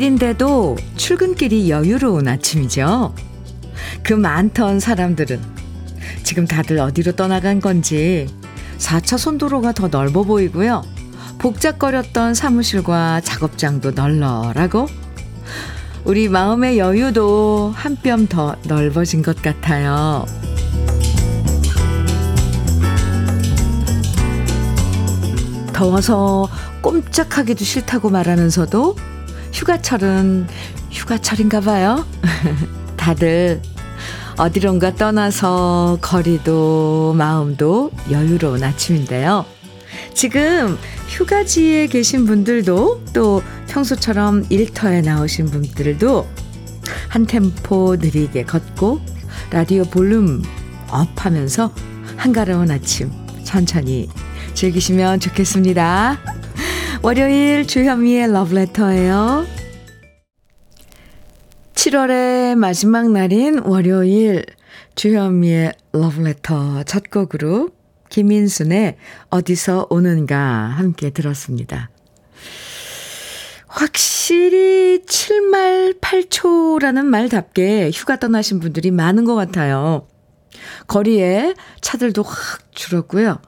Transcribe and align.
월요일인데도 0.00 0.76
출근길이 0.96 1.70
여유로운 1.70 2.26
아침이죠. 2.26 3.14
그 4.02 4.14
많던 4.14 4.80
사람들은 4.80 5.40
지금 6.22 6.46
다들 6.46 6.78
어디로 6.78 7.12
떠나간 7.12 7.60
건지 7.60 8.26
4차 8.78 9.18
손도로가 9.18 9.72
더 9.72 9.88
넓어 9.88 10.22
보이고요. 10.22 10.82
복잡거렸던 11.38 12.32
사무실과 12.34 13.20
작업장도 13.20 13.90
널널하고 13.92 14.86
우리 16.04 16.28
마음의 16.28 16.78
여유도 16.78 17.72
한 17.76 17.96
뼘 18.02 18.26
더 18.26 18.56
넓어진 18.64 19.22
것 19.22 19.40
같아요. 19.42 20.24
더워서 25.74 26.48
꼼짝하기도 26.80 27.64
싫다고 27.64 28.08
말하면서도 28.10 28.96
휴가철은 29.52 30.46
휴가철인가 30.90 31.60
봐요. 31.60 32.04
다들 32.96 33.60
어디론가 34.36 34.94
떠나서 34.94 35.98
거리도 36.00 37.14
마음도 37.16 37.90
여유로운 38.10 38.62
아침인데요. 38.62 39.44
지금 40.14 40.78
휴가지에 41.08 41.86
계신 41.88 42.24
분들도 42.24 43.04
또 43.12 43.42
평소처럼 43.68 44.46
일터에 44.48 45.02
나오신 45.02 45.46
분들도 45.46 46.26
한 47.08 47.26
템포 47.26 47.96
느리게 47.96 48.44
걷고 48.44 49.00
라디오 49.50 49.84
볼륨 49.84 50.42
업 50.88 51.08
하면서 51.24 51.72
한가로운 52.16 52.70
아침 52.70 53.10
천천히 53.44 54.08
즐기시면 54.54 55.20
좋겠습니다. 55.20 56.39
월요일 57.02 57.66
주현미의 57.66 58.30
러브레터예요. 58.30 59.46
7월의 61.72 62.56
마지막 62.56 63.10
날인 63.10 63.60
월요일 63.60 64.44
주현미의 64.96 65.72
러브레터 65.92 66.82
첫 66.82 67.10
곡으로 67.10 67.70
김인순의 68.10 68.98
어디서 69.30 69.86
오는가 69.88 70.36
함께 70.36 71.08
들었습니다. 71.08 71.88
확실히 73.66 75.00
7말 75.06 75.98
8초라는 76.02 77.06
말답게 77.06 77.92
휴가 77.94 78.18
떠나신 78.18 78.60
분들이 78.60 78.90
많은 78.90 79.24
것 79.24 79.36
같아요. 79.36 80.06
거리에 80.86 81.54
차들도 81.80 82.22
확 82.24 82.74
줄었고요. 82.74 83.38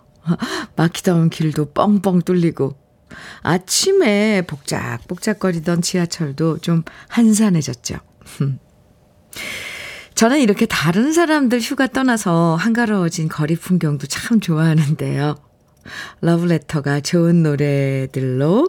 막히던 0.76 1.28
길도 1.28 1.72
뻥뻥 1.72 2.22
뚫리고 2.22 2.81
아침에 3.42 4.42
복작복작거리던 4.42 5.82
지하철도 5.82 6.58
좀 6.58 6.82
한산해졌죠. 7.08 7.96
저는 10.14 10.40
이렇게 10.40 10.66
다른 10.66 11.12
사람들 11.12 11.60
휴가 11.60 11.86
떠나서 11.86 12.56
한가로워진 12.56 13.28
거리 13.28 13.56
풍경도 13.56 14.06
참 14.06 14.40
좋아하는데요. 14.40 15.36
러브레터가 16.20 17.00
좋은 17.00 17.42
노래들로 17.42 18.68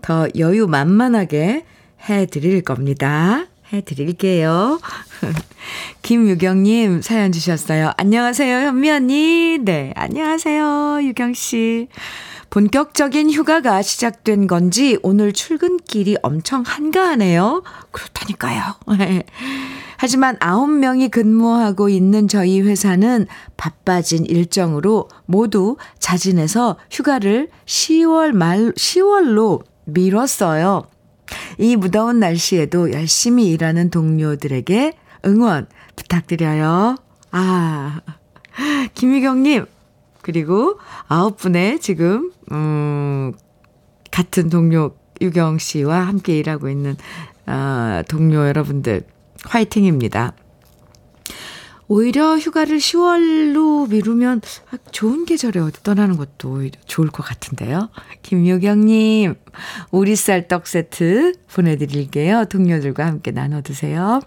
더 0.00 0.28
여유 0.38 0.66
만만하게 0.66 1.66
해드릴 2.08 2.62
겁니다. 2.62 3.46
해드릴게요. 3.72 4.80
김유경님 6.02 7.02
사연 7.02 7.32
주셨어요. 7.32 7.92
안녕하세요, 7.96 8.68
현미 8.68 8.90
언니. 8.90 9.58
네, 9.60 9.92
안녕하세요, 9.96 11.00
유경씨. 11.02 11.88
본격적인 12.50 13.30
휴가가 13.30 13.82
시작된 13.82 14.46
건지 14.46 14.98
오늘 15.02 15.32
출근길이 15.32 16.16
엄청 16.22 16.62
한가하네요. 16.64 17.62
그렇다니까요. 17.90 18.62
하지만 19.98 20.36
9명이 20.38 21.10
근무하고 21.10 21.88
있는 21.88 22.28
저희 22.28 22.60
회사는 22.60 23.26
바빠진 23.56 24.24
일정으로 24.26 25.08
모두 25.24 25.76
자진해서 25.98 26.76
휴가를 26.90 27.48
10월 27.64 28.32
말, 28.32 28.72
10월로 28.72 29.62
미뤘어요. 29.84 30.84
이 31.58 31.76
무더운 31.76 32.20
날씨에도 32.20 32.92
열심히 32.92 33.48
일하는 33.48 33.90
동료들에게 33.90 34.92
응원 35.24 35.66
부탁드려요. 35.96 36.96
아, 37.32 38.00
김희경님, 38.94 39.66
그리고 40.22 40.78
아홉 41.08 41.36
분의 41.36 41.80
지금, 41.80 42.32
음, 42.52 43.32
같은 44.10 44.48
동료 44.48 44.96
유경 45.20 45.58
씨와 45.58 46.06
함께 46.06 46.38
일하고 46.38 46.68
있는, 46.68 46.96
아, 47.46 48.02
동료 48.08 48.46
여러분들, 48.46 49.04
화이팅입니다. 49.44 50.34
오히려 51.88 52.36
휴가를 52.36 52.78
10월로 52.78 53.88
미루면 53.88 54.40
좋은 54.90 55.24
계절에 55.24 55.60
어디 55.60 55.82
떠나는 55.84 56.16
것도 56.16 56.50
오히려 56.50 56.80
좋을 56.84 57.08
것 57.10 57.22
같은데요. 57.22 57.90
김유경님, 58.22 59.34
오리쌀 59.92 60.48
떡 60.48 60.66
세트 60.66 61.34
보내드릴게요. 61.54 62.46
동료들과 62.46 63.06
함께 63.06 63.30
나눠 63.30 63.60
드세요. 63.62 64.20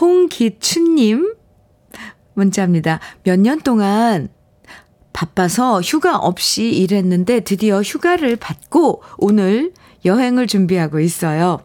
홍기춘님, 0.00 1.34
문자입니다. 2.34 3.00
몇 3.24 3.36
년 3.40 3.60
동안 3.60 4.28
바빠서 5.12 5.80
휴가 5.80 6.16
없이 6.16 6.70
일했는데 6.70 7.40
드디어 7.40 7.82
휴가를 7.82 8.36
받고 8.36 9.02
오늘 9.18 9.72
여행을 10.04 10.46
준비하고 10.46 11.00
있어요. 11.00 11.60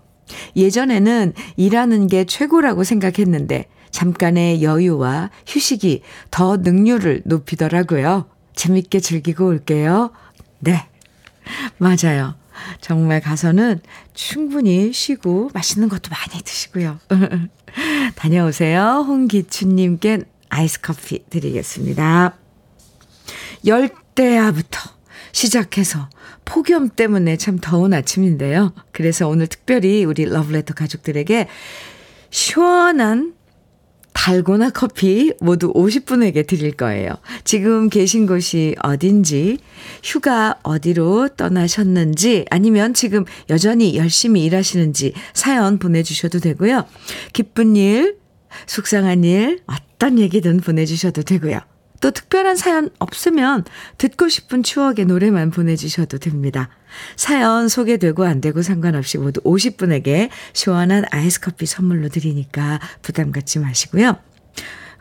예전에는 0.55 1.33
일하는 1.55 2.07
게 2.07 2.25
최고라고 2.25 2.83
생각했는데 2.83 3.67
잠깐의 3.91 4.61
여유와 4.61 5.29
휴식이 5.47 6.01
더 6.31 6.57
능률을 6.57 7.21
높이더라고요. 7.25 8.25
재밌게 8.55 8.99
즐기고 8.99 9.47
올게요. 9.47 10.11
네. 10.59 10.87
맞아요. 11.77 12.35
정말 12.81 13.21
가서는 13.21 13.81
충분히 14.13 14.91
쉬고 14.91 15.49
맛있는 15.53 15.89
것도 15.89 16.09
많이 16.09 16.41
드시고요. 16.43 16.99
다녀오세요. 18.15 19.05
홍기춘님께 19.07 20.23
아이스 20.49 20.81
커피 20.81 21.23
드리겠습니다. 21.29 22.44
열대야부터 23.65 24.79
시작해서 25.31 26.09
폭염 26.45 26.89
때문에 26.89 27.37
참 27.37 27.57
더운 27.59 27.93
아침인데요. 27.93 28.73
그래서 28.91 29.27
오늘 29.27 29.47
특별히 29.47 30.05
우리 30.05 30.25
러브레터 30.25 30.73
가족들에게 30.73 31.47
시원한 32.29 33.33
달고나 34.13 34.69
커피 34.69 35.33
모두 35.41 35.71
50분에게 35.73 36.47
드릴 36.47 36.71
거예요. 36.71 37.11
지금 37.43 37.89
계신 37.89 38.25
곳이 38.25 38.75
어딘지, 38.81 39.59
휴가 40.03 40.57
어디로 40.63 41.29
떠나셨는지, 41.35 42.45
아니면 42.49 42.93
지금 42.93 43.25
여전히 43.49 43.97
열심히 43.97 44.45
일하시는지 44.45 45.13
사연 45.33 45.77
보내주셔도 45.77 46.39
되고요. 46.39 46.85
기쁜 47.33 47.75
일, 47.75 48.17
속상한 48.67 49.25
일, 49.25 49.59
어떤 49.67 50.17
얘기든 50.17 50.61
보내주셔도 50.61 51.21
되고요. 51.21 51.59
또 52.05 52.11
특별한 52.11 52.55
사연 52.55 52.91
없으면 52.99 53.63
듣고 53.97 54.29
싶은 54.29 54.61
추억의 54.61 55.05
노래만 55.05 55.49
보내주셔도 55.49 56.19
됩니다. 56.19 56.69
사연 57.15 57.67
소개되고 57.67 58.23
안 58.23 58.41
되고 58.41 58.61
상관없이 58.61 59.17
모두 59.17 59.41
50분에게 59.41 60.29
시원한 60.53 61.05
아이스 61.09 61.41
커피 61.41 61.65
선물로 61.65 62.09
드리니까 62.09 62.79
부담 63.01 63.31
갖지 63.31 63.57
마시고요. 63.57 64.19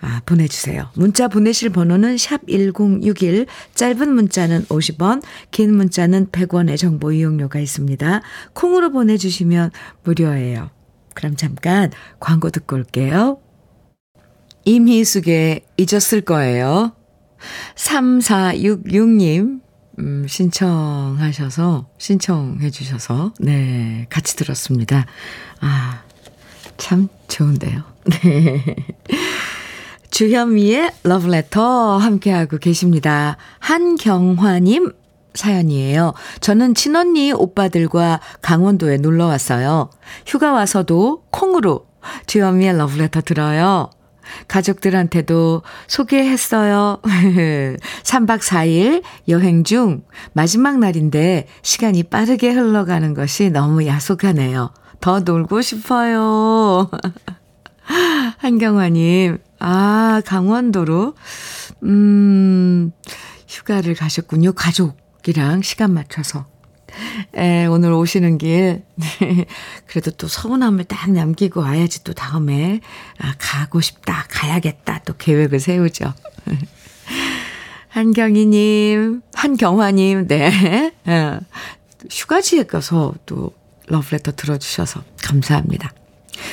아, 0.00 0.22
보내주세요. 0.24 0.88
문자 0.94 1.28
보내실 1.28 1.68
번호는 1.68 2.16
샵 2.16 2.40
1061, 2.48 3.48
짧은 3.74 4.10
문자는 4.10 4.64
50원, 4.64 5.22
긴 5.50 5.76
문자는 5.76 6.28
100원의 6.28 6.78
정보 6.78 7.12
이용료가 7.12 7.58
있습니다. 7.58 8.22
콩으로 8.54 8.92
보내주시면 8.92 9.72
무료예요. 10.04 10.70
그럼 11.12 11.36
잠깐 11.36 11.90
광고 12.18 12.48
듣고 12.48 12.76
올게요. 12.76 13.43
임희숙의 14.64 15.62
잊었을 15.76 16.22
거예요. 16.22 16.92
3466님, 17.76 19.60
음, 19.98 20.26
신청하셔서, 20.28 21.88
신청해 21.98 22.70
주셔서, 22.70 23.32
네, 23.38 24.06
같이 24.10 24.36
들었습니다. 24.36 25.06
아, 25.60 26.02
참 26.76 27.08
좋은데요. 27.28 27.82
네. 28.22 28.76
주현미의 30.10 30.92
러브레터 31.02 31.96
함께하고 31.98 32.58
계십니다. 32.58 33.36
한경화님 33.58 34.92
사연이에요. 35.34 36.14
저는 36.40 36.74
친언니 36.74 37.32
오빠들과 37.32 38.20
강원도에 38.40 38.98
놀러 38.98 39.26
왔어요. 39.26 39.90
휴가 40.26 40.52
와서도 40.52 41.24
콩으로 41.30 41.86
주현미의 42.26 42.76
러브레터 42.78 43.22
들어요. 43.22 43.90
가족들한테도 44.48 45.62
소개했어요. 45.86 46.98
3박 48.02 48.40
4일 48.40 49.02
여행 49.28 49.64
중 49.64 50.02
마지막 50.32 50.78
날인데 50.78 51.46
시간이 51.62 52.04
빠르게 52.04 52.52
흘러가는 52.52 53.14
것이 53.14 53.50
너무 53.50 53.86
야속하네요. 53.86 54.72
더 55.00 55.20
놀고 55.20 55.60
싶어요. 55.60 56.90
한경화님, 58.38 59.38
아, 59.58 60.22
강원도로, 60.24 61.14
음, 61.82 62.90
휴가를 63.48 63.94
가셨군요. 63.94 64.52
가족이랑 64.52 65.62
시간 65.62 65.92
맞춰서. 65.92 66.46
에, 67.36 67.66
오늘 67.66 67.92
오시는 67.92 68.38
길, 68.38 68.82
네, 68.96 69.46
그래도 69.86 70.10
또 70.12 70.28
서운함을 70.28 70.84
딱 70.84 71.10
남기고 71.10 71.60
와야지 71.60 72.04
또 72.04 72.12
다음에, 72.12 72.80
아, 73.18 73.34
가고 73.38 73.80
싶다, 73.80 74.26
가야겠다, 74.28 75.02
또 75.04 75.14
계획을 75.16 75.60
세우죠. 75.60 76.12
한경희님, 77.88 79.22
한경화님, 79.34 80.26
네. 80.26 80.92
어, 81.06 81.38
휴가지에 82.10 82.64
가서 82.64 83.14
또 83.26 83.52
러브레터 83.86 84.32
들어주셔서 84.32 85.02
감사합니다. 85.22 85.92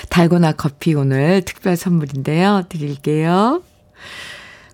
달고나 0.09 0.53
커피 0.53 0.93
오늘 0.93 1.41
특별 1.41 1.75
선물인데요. 1.75 2.63
드릴게요. 2.69 3.63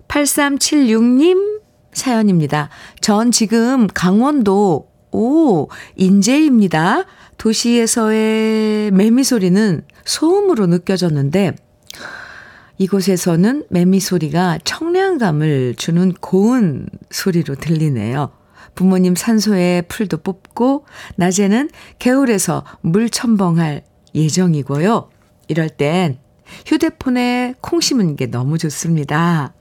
8376님 0.07 1.61
사연입니다. 1.93 2.69
전 3.01 3.31
지금 3.31 3.87
강원도 3.87 4.89
오, 5.11 5.69
인제입니다. 5.95 7.05
도시에서의 7.37 8.91
매미 8.91 9.23
소리는 9.23 9.83
소음으로 10.05 10.67
느껴졌는데, 10.67 11.55
이곳에서는 12.79 13.65
매미 13.69 13.99
소리가 13.99 14.59
청량감을 14.63 15.75
주는 15.77 16.13
고운 16.13 16.87
소리로 17.09 17.55
들리네요. 17.55 18.31
부모님 18.75 19.15
산소에 19.15 19.83
풀도 19.87 20.17
뽑고, 20.17 20.85
낮에는 21.15 21.69
개울에서 21.99 22.63
물 22.81 23.09
첨벙할 23.09 23.83
예정이고요. 24.13 25.09
이럴 25.47 25.69
땐 25.69 26.19
휴대폰에 26.65 27.55
콩 27.61 27.79
심은 27.81 28.15
게 28.15 28.27
너무 28.27 28.57
좋습니다. 28.57 29.53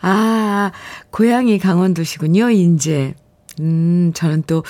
아, 0.00 0.72
고향이 1.10 1.58
강원도시군요, 1.58 2.50
인제. 2.50 3.14
음, 3.60 4.12
저는 4.14 4.44
또, 4.46 4.64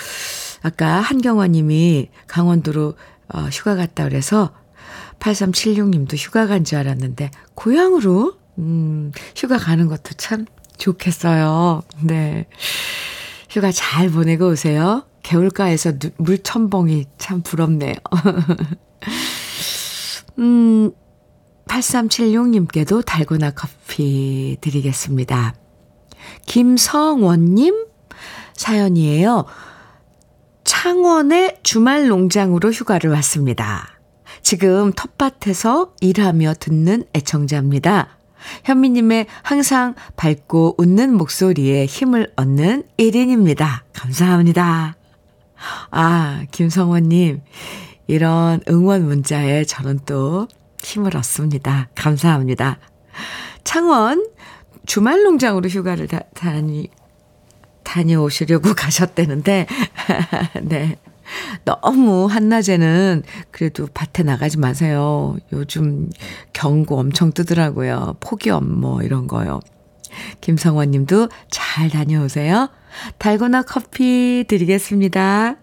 아까 0.62 1.00
한경원 1.00 1.52
님이 1.52 2.08
강원도로 2.26 2.94
어, 3.34 3.40
휴가 3.50 3.76
갔다 3.76 4.04
그래서 4.04 4.52
8376님도 5.20 6.16
휴가 6.16 6.46
간 6.46 6.64
줄 6.64 6.78
알았는데, 6.78 7.30
고향으로, 7.54 8.34
음, 8.58 9.12
휴가 9.36 9.56
가는 9.56 9.86
것도 9.86 10.14
참 10.16 10.44
좋겠어요. 10.76 11.82
네. 12.02 12.46
휴가 13.48 13.70
잘 13.70 14.10
보내고 14.10 14.48
오세요. 14.48 15.06
개울가에서 15.22 15.92
물첨벙이 16.16 17.04
참 17.18 17.42
부럽네요. 17.42 17.94
음, 20.38 20.90
8376님께도 21.68 23.04
달고나 23.04 23.52
커피 23.52 24.56
드리겠습니다. 24.60 25.54
김성원님 26.46 27.86
사연이에요. 28.62 29.44
창원의 30.62 31.58
주말 31.64 32.06
농장으로 32.06 32.70
휴가를 32.70 33.10
왔습니다. 33.10 33.88
지금 34.40 34.92
텃밭에서 34.92 35.94
일하며 36.00 36.54
듣는 36.60 37.04
애청자입니다. 37.14 38.18
현미님의 38.64 39.26
항상 39.42 39.94
밝고 40.16 40.76
웃는 40.78 41.14
목소리에 41.16 41.86
힘을 41.86 42.32
얻는 42.36 42.84
1인입니다. 42.98 43.80
감사합니다. 43.92 44.96
아, 45.90 46.44
김성원님, 46.50 47.42
이런 48.06 48.60
응원 48.68 49.04
문자에 49.04 49.64
저는 49.64 50.00
또 50.06 50.48
힘을 50.82 51.16
얻습니다. 51.16 51.88
감사합니다. 51.94 52.78
창원 53.64 54.26
주말 54.86 55.22
농장으로 55.22 55.68
휴가를 55.68 56.08
다, 56.08 56.20
다니, 56.34 56.88
다녀오시려고 57.84 58.74
가셨다는데, 58.74 59.66
네. 60.62 60.96
너무 61.64 62.26
한낮에는 62.26 63.22
그래도 63.50 63.86
밭에 63.94 64.22
나가지 64.22 64.58
마세요. 64.58 65.36
요즘 65.52 66.10
경고 66.52 66.98
엄청 66.98 67.32
뜨더라고요. 67.32 68.16
폭염 68.20 68.80
뭐 68.80 69.02
이런 69.02 69.28
거요. 69.28 69.60
김성원 70.40 70.90
님도 70.90 71.28
잘 71.50 71.88
다녀오세요. 71.88 72.68
달고나 73.18 73.62
커피 73.62 74.44
드리겠습니다. 74.46 75.56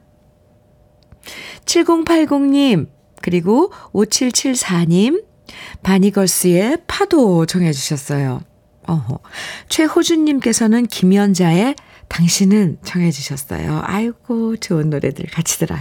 7080님, 1.66 2.88
그리고 3.22 3.72
5774님, 3.94 5.24
바니걸스의 5.84 6.80
파도 6.88 7.46
정해주셨어요. 7.46 8.42
어허. 8.88 9.20
최호준님께서는 9.68 10.88
김연자의 10.88 11.76
당신은 12.10 12.80
청해 12.84 13.12
주셨어요. 13.12 13.82
아이고, 13.84 14.58
좋은 14.58 14.90
노래들 14.90 15.28
같이 15.28 15.58
들어요. 15.60 15.80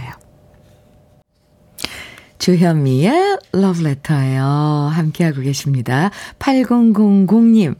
주현미의 2.37 3.39
러브레터예요. 3.51 4.43
함께하고 4.43 5.41
계십니다. 5.41 6.09
8000님. 6.39 7.75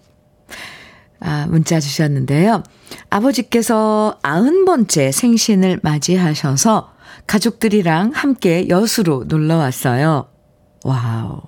아, 1.22 1.48
문자 1.50 1.80
주셨는데요. 1.80 2.64
아버지께서 3.10 4.20
90번째 4.24 5.12
생신을 5.12 5.80
맞이하셔서 5.82 6.94
가족들이랑 7.28 8.12
함께 8.14 8.68
여수로 8.70 9.26
놀러 9.28 9.58
왔어요. 9.58 10.28
와우. 10.84 11.42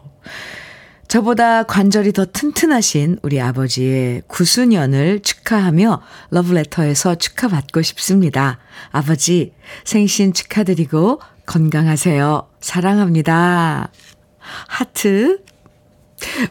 저보다 1.11 1.63
관절이 1.63 2.13
더 2.13 2.23
튼튼하신 2.23 3.19
우리 3.21 3.41
아버지의 3.41 4.21
구순연을 4.27 5.19
축하하며 5.19 6.01
러브레터에서 6.29 7.15
축하받고 7.15 7.81
싶습니다. 7.81 8.59
아버지, 8.91 9.51
생신 9.83 10.31
축하드리고 10.31 11.19
건강하세요. 11.45 12.47
사랑합니다. 12.61 13.91
하트 14.39 15.43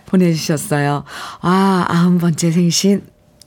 보내주셨어요. 0.05 1.05
아, 1.41 1.87
아흔 1.89 2.19
번째 2.19 2.51
생신, 2.51 3.07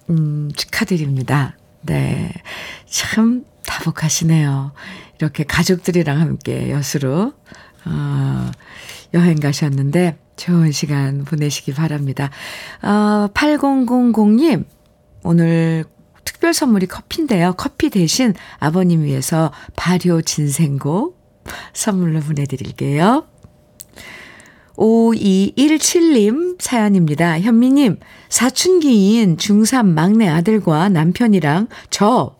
음, 0.09 0.49
축하드립니다. 0.55 1.55
네. 1.83 2.33
참 2.87 3.45
다복하시네요. 3.67 4.71
이렇게 5.19 5.43
가족들이랑 5.43 6.19
함께 6.19 6.71
여수로, 6.71 7.33
어, 7.85 8.51
여행 9.13 9.39
가셨는데, 9.39 10.22
좋은 10.35 10.71
시간 10.71 11.25
보내시기 11.25 11.73
바랍니다. 11.73 12.29
어, 12.81 13.27
8000님, 13.33 14.65
오늘 15.23 15.85
특별 16.25 16.53
선물이 16.53 16.87
커피인데요. 16.87 17.53
커피 17.53 17.89
대신 17.89 18.33
아버님 18.59 19.03
위해서 19.03 19.51
발효 19.75 20.21
진생고 20.21 21.15
선물로 21.73 22.21
보내드릴게요. 22.21 23.25
5217님 24.75 26.59
사연입니다. 26.59 27.39
현미님, 27.39 27.99
사춘기인 28.29 29.37
중3 29.37 29.85
막내 29.85 30.27
아들과 30.27 30.89
남편이랑 30.89 31.67
저 31.89 32.35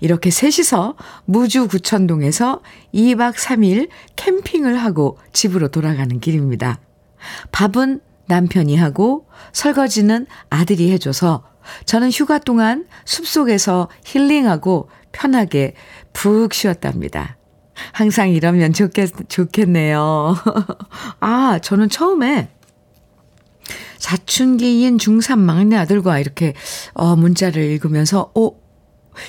이렇게 0.00 0.30
셋이서 0.30 0.96
무주 1.26 1.68
구천동에서 1.68 2.62
2박 2.94 3.34
3일 3.34 3.88
캠핑을 4.16 4.78
하고 4.78 5.18
집으로 5.32 5.68
돌아가는 5.68 6.18
길입니다. 6.18 6.80
밥은 7.52 8.00
남편이 8.26 8.76
하고 8.76 9.26
설거지는 9.52 10.26
아들이 10.50 10.92
해줘서 10.92 11.44
저는 11.84 12.10
휴가 12.10 12.38
동안 12.38 12.86
숲속에서 13.04 13.88
힐링하고 14.04 14.88
편하게 15.12 15.74
푹 16.12 16.52
쉬었답니다. 16.54 17.36
항상 17.92 18.30
이러면 18.30 18.72
좋겠, 18.72 19.10
좋겠네요. 19.28 20.36
아, 21.20 21.58
저는 21.62 21.88
처음에 21.88 22.50
사춘기인 23.98 24.96
중3 24.96 25.38
막내 25.38 25.76
아들과 25.76 26.18
이렇게, 26.18 26.54
어, 26.94 27.16
문자를 27.16 27.62
읽으면서, 27.62 28.30
어, 28.34 28.50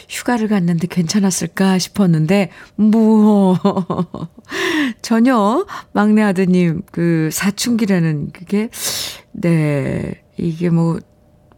휴가를 0.09 0.47
갔는데 0.47 0.87
괜찮았을까 0.87 1.79
싶었는데, 1.79 2.51
뭐, 2.75 3.57
전혀 5.01 5.65
막내 5.91 6.21
아드님 6.21 6.83
그 6.91 7.29
사춘기라는 7.31 8.31
그게, 8.31 8.69
네, 9.31 10.21
이게 10.37 10.69
뭐, 10.69 10.99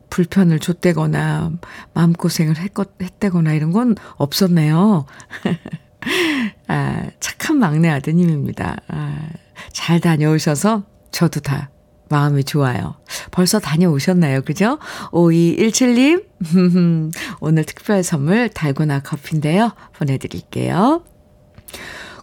불편을 0.09 0.59
줬대거나, 0.59 1.53
마음고생을 1.93 2.57
했거, 2.57 2.85
했대거나 3.01 3.53
이런 3.53 3.71
건 3.71 3.95
없었네요. 4.17 5.05
아, 6.67 7.07
착한 7.19 7.57
막내 7.57 7.89
아드님입니다. 7.89 8.77
아, 8.87 9.29
잘 9.71 9.99
다녀오셔서 9.99 10.83
저도 11.11 11.39
다 11.39 11.69
마음이 12.11 12.43
좋아요. 12.43 12.95
벌써 13.31 13.59
다녀오셨나요? 13.59 14.41
그죠? 14.41 14.77
5217님, 15.11 16.25
오늘 17.39 17.63
특별 17.63 18.03
선물 18.03 18.49
달고나 18.49 18.99
커피인데요. 19.01 19.71
보내드릴게요. 19.93 21.03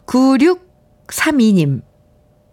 9632님, 0.06 1.82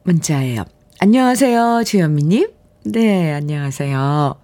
문자예요. 0.03 0.63
안녕하세요, 0.99 1.83
주현미님. 1.85 2.47
네, 2.85 3.33
안녕하세요. 3.33 4.35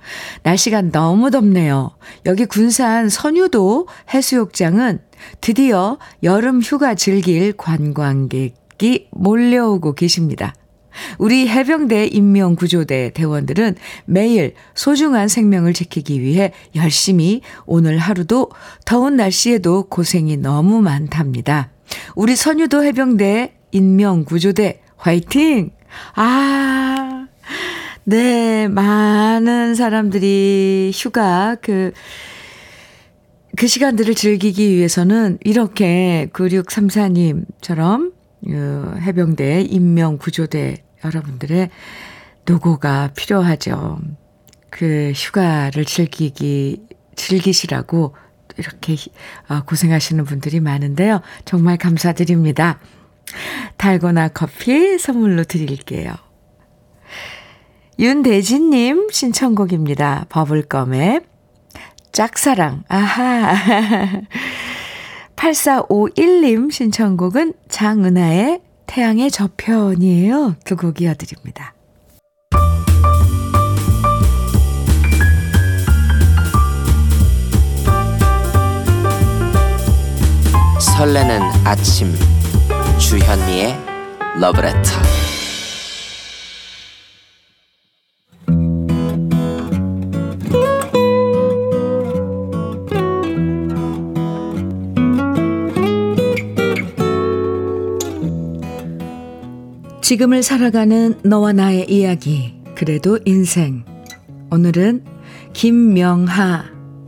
날씨가 0.44 0.82
너무 0.92 1.30
덥네요. 1.32 1.92
여기 2.26 2.46
군산 2.46 3.08
선유도 3.08 3.88
해수욕장은 4.14 5.00
드디어 5.42 6.00
여름 6.24 6.60
휴가 6.62 6.96
즐길 6.96 7.54
관광객이 7.54 9.10
몰려오고 9.12 9.94
계십니다. 9.94 10.56
우리 11.18 11.48
해병대 11.48 12.08
인명구조대 12.08 13.12
대원들은 13.14 13.76
매일 14.06 14.54
소중한 14.74 15.28
생명을 15.28 15.74
지키기 15.74 16.22
위해 16.22 16.54
열심히 16.76 17.42
오늘 17.66 17.98
하루도 17.98 18.52
더운 18.86 19.16
날씨에도 19.16 19.84
고생이 19.84 20.38
너무 20.38 20.82
많답니다. 20.82 21.70
우리 22.16 22.36
선유도 22.36 22.84
해병대 22.84 23.54
인명구조대 23.72 24.82
화이팅! 24.98 25.72
아, 26.16 27.28
네, 28.04 28.68
많은 28.68 29.76
사람들이 29.76 30.92
휴가, 30.94 31.56
그, 31.62 31.92
그 33.58 33.68
시간들을 33.68 34.16
즐기기 34.16 34.72
위해서는 34.72 35.38
이렇게 35.44 36.30
9634님처럼 36.34 38.12
그 38.12 38.21
해병대 38.48 39.62
인명구조대 39.62 40.84
여러분들의 41.04 41.70
노고가 42.46 43.12
필요하죠. 43.16 44.00
그 44.70 45.12
휴가를 45.16 45.86
즐기기, 45.86 46.84
즐기시라고 47.16 48.16
이렇게 48.58 48.96
어, 49.48 49.64
고생하시는 49.64 50.24
분들이 50.26 50.60
많은데요. 50.60 51.22
정말 51.46 51.78
감사드립니다. 51.78 52.80
달고나 53.78 54.30
커피 54.30 54.98
선물로 54.98 55.44
드릴게요. 55.44 56.14
윤대진님 58.00 59.10
신청곡입니다. 59.12 60.26
버블껌의 60.30 61.22
짝사랑. 62.12 62.84
아하. 62.88 63.54
8451님 65.42 66.72
신청곡은 66.72 67.54
장은하의 67.68 68.62
태양의 68.86 69.32
저편이에요. 69.32 70.56
두 70.66 70.76
곡 70.76 71.02
이어드립니다. 71.02 71.74
설레는 80.80 81.42
아침 81.66 82.14
주현미의 83.00 83.76
러브레터 84.40 85.11
지금을 100.12 100.44
살아가는 100.44 101.22
너와 101.24 101.54
나의 101.54 101.90
이야기, 101.90 102.54
그래도 102.76 103.18
인생. 103.24 103.86
오늘은 104.52 105.06
김명하 105.54 106.66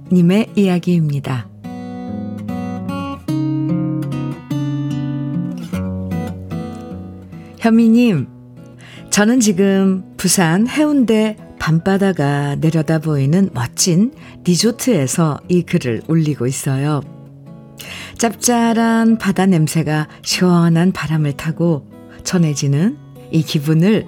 님의 0.09 0.51
이야기입니다. 0.55 1.49
현미님, 7.59 8.27
저는 9.09 9.41
지금 9.41 10.05
부산 10.15 10.65
해운대 10.69 11.35
밤바다가 11.59 12.55
내려다 12.55 12.99
보이는 12.99 13.49
멋진 13.53 14.13
리조트에서 14.45 15.41
이 15.49 15.63
글을 15.63 16.03
올리고 16.07 16.47
있어요. 16.47 17.01
짭짤한 18.17 19.17
바다 19.17 19.45
냄새가 19.45 20.07
시원한 20.21 20.93
바람을 20.93 21.33
타고 21.33 21.92
전해지는 22.23 22.97
이 23.31 23.43
기분을 23.43 24.05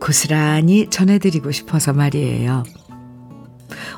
고스란히 0.00 0.88
전해드리고 0.90 1.52
싶어서 1.52 1.92
말이에요. 1.92 2.64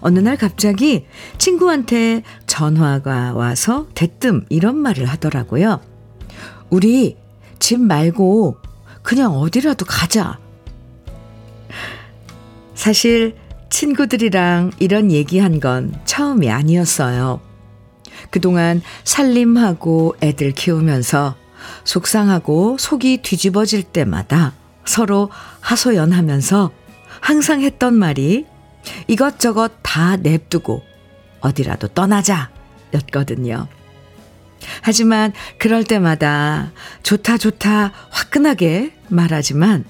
어느 0.01 0.19
날 0.19 0.37
갑자기 0.37 1.07
친구한테 1.39 2.23
전화가 2.47 3.35
와서 3.35 3.87
대뜸 3.95 4.45
이런 4.49 4.77
말을 4.77 5.07
하더라고요. 5.07 5.81
우리 6.71 7.17
집 7.59 7.81
말고 7.81 8.57
그냥 9.03 9.33
어디라도 9.33 9.85
가자. 9.87 10.39
사실 12.75 13.37
친구들이랑 13.71 14.73
이런 14.79 15.11
얘기한 15.11 15.61
건 15.61 15.95
처음이 16.05 16.51
아니었어요. 16.51 17.41
그동안 18.31 18.83
살림하고 19.05 20.17
애들 20.23 20.53
키우면서 20.53 21.37
속상하고 21.85 22.77
속이 22.79 23.19
뒤집어질 23.23 23.83
때마다 23.83 24.53
서로 24.85 25.31
하소연하면서 25.61 26.71
항상 27.21 27.61
했던 27.61 27.95
말이 27.95 28.47
이것저것 29.07 29.73
다 29.83 30.17
냅두고 30.17 30.83
어디라도 31.41 31.89
떠나자 31.89 32.51
였거든요. 32.95 33.69
하지만 34.81 35.33
그럴 35.59 35.85
때마다 35.85 36.73
좋다 37.03 37.39
좋다 37.39 37.93
화끈하게 38.11 38.93
말하지만 39.09 39.85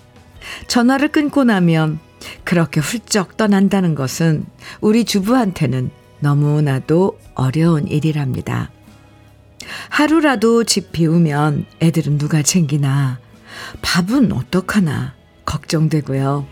전화를 0.67 1.09
끊고 1.09 1.45
나면 1.45 1.99
그렇게 2.45 2.81
훌쩍 2.81 3.37
떠난다는 3.37 3.95
것은 3.95 4.45
우리 4.81 5.05
주부한테는 5.05 5.91
너무나도 6.21 7.19
어려운 7.35 7.87
일이랍니다. 7.89 8.71
하루라도 9.89 10.65
집 10.65 10.93
비우면 10.93 11.67
애들은 11.81 12.19
누가 12.19 12.43
챙기나, 12.43 13.19
밥은 13.83 14.33
어떡하나 14.33 15.15
걱정되고요. 15.45 16.47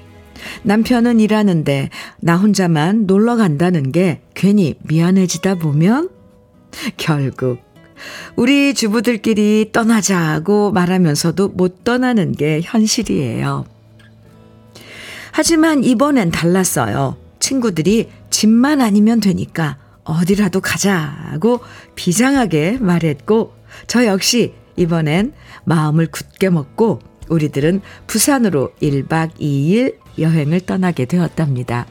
남편은 0.62 1.20
일하는데 1.20 1.90
나 2.20 2.36
혼자만 2.36 3.06
놀러 3.06 3.36
간다는 3.36 3.92
게 3.92 4.22
괜히 4.34 4.74
미안해지다 4.82 5.56
보면 5.56 6.08
결국 6.96 7.60
우리 8.36 8.72
주부들끼리 8.74 9.70
떠나자고 9.72 10.72
말하면서도 10.72 11.48
못 11.48 11.84
떠나는 11.84 12.32
게 12.32 12.60
현실이에요. 12.62 13.66
하지만 15.32 15.84
이번엔 15.84 16.30
달랐어요. 16.30 17.16
친구들이 17.38 18.08
집만 18.30 18.80
아니면 18.80 19.20
되니까 19.20 19.76
어디라도 20.10 20.60
가자고 20.60 21.60
비장하게 21.94 22.78
말했고, 22.80 23.54
저 23.86 24.04
역시 24.06 24.54
이번엔 24.76 25.32
마음을 25.64 26.06
굳게 26.06 26.50
먹고 26.50 27.00
우리들은 27.28 27.80
부산으로 28.06 28.72
1박 28.82 29.34
2일 29.38 29.96
여행을 30.18 30.60
떠나게 30.60 31.04
되었답니다. 31.04 31.86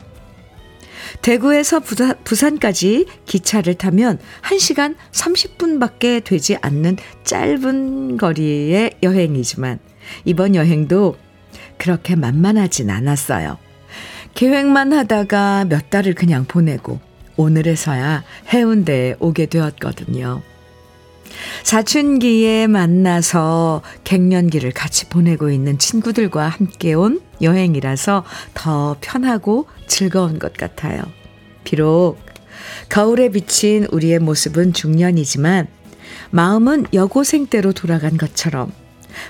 대구에서 1.22 1.80
부산, 1.80 2.60
까지 2.60 3.06
기차를 3.26 3.76
타면 3.76 4.20
1시간 4.44 4.96
30분밖에 5.12 6.24
되지 6.24 6.58
않는 6.62 6.98
짧은 7.24 8.18
거리의 8.18 8.98
여행이지만 9.02 9.80
이번 10.26 10.56
여행도 10.56 11.16
그렇게 11.78 12.16
만만하진 12.16 12.90
않았어요. 12.90 13.58
계획만 14.36 14.94
하다가 14.94 15.66
몇 15.66 15.90
달을 15.90 16.14
그냥 16.14 16.46
보내고 16.46 17.00
오늘에서야 17.40 18.24
해운대에 18.50 19.16
오게 19.20 19.46
되었거든요. 19.46 20.42
사춘기에 21.64 22.68
만나서 22.68 23.82
갱년기를 24.04 24.72
같이 24.72 25.08
보내고 25.08 25.50
있는 25.50 25.78
친구들과 25.78 26.50
함께 26.50 26.94
온 26.94 27.22
여행이라서 27.42 28.26
더 28.54 28.98
편하고 29.00 29.68
즐거운 29.88 30.38
것 30.38 30.54
같아요. 30.54 31.02
비록 31.64 32.18
거울에 32.90 33.30
비친 33.30 33.88
우리의 33.90 34.20
모습은 34.20 34.74
중년이지만 34.74 35.68
마음은 36.32 36.88
여고생 36.94 37.48
때로 37.48 37.72
돌아간 37.72 38.18
것처럼 38.18 38.72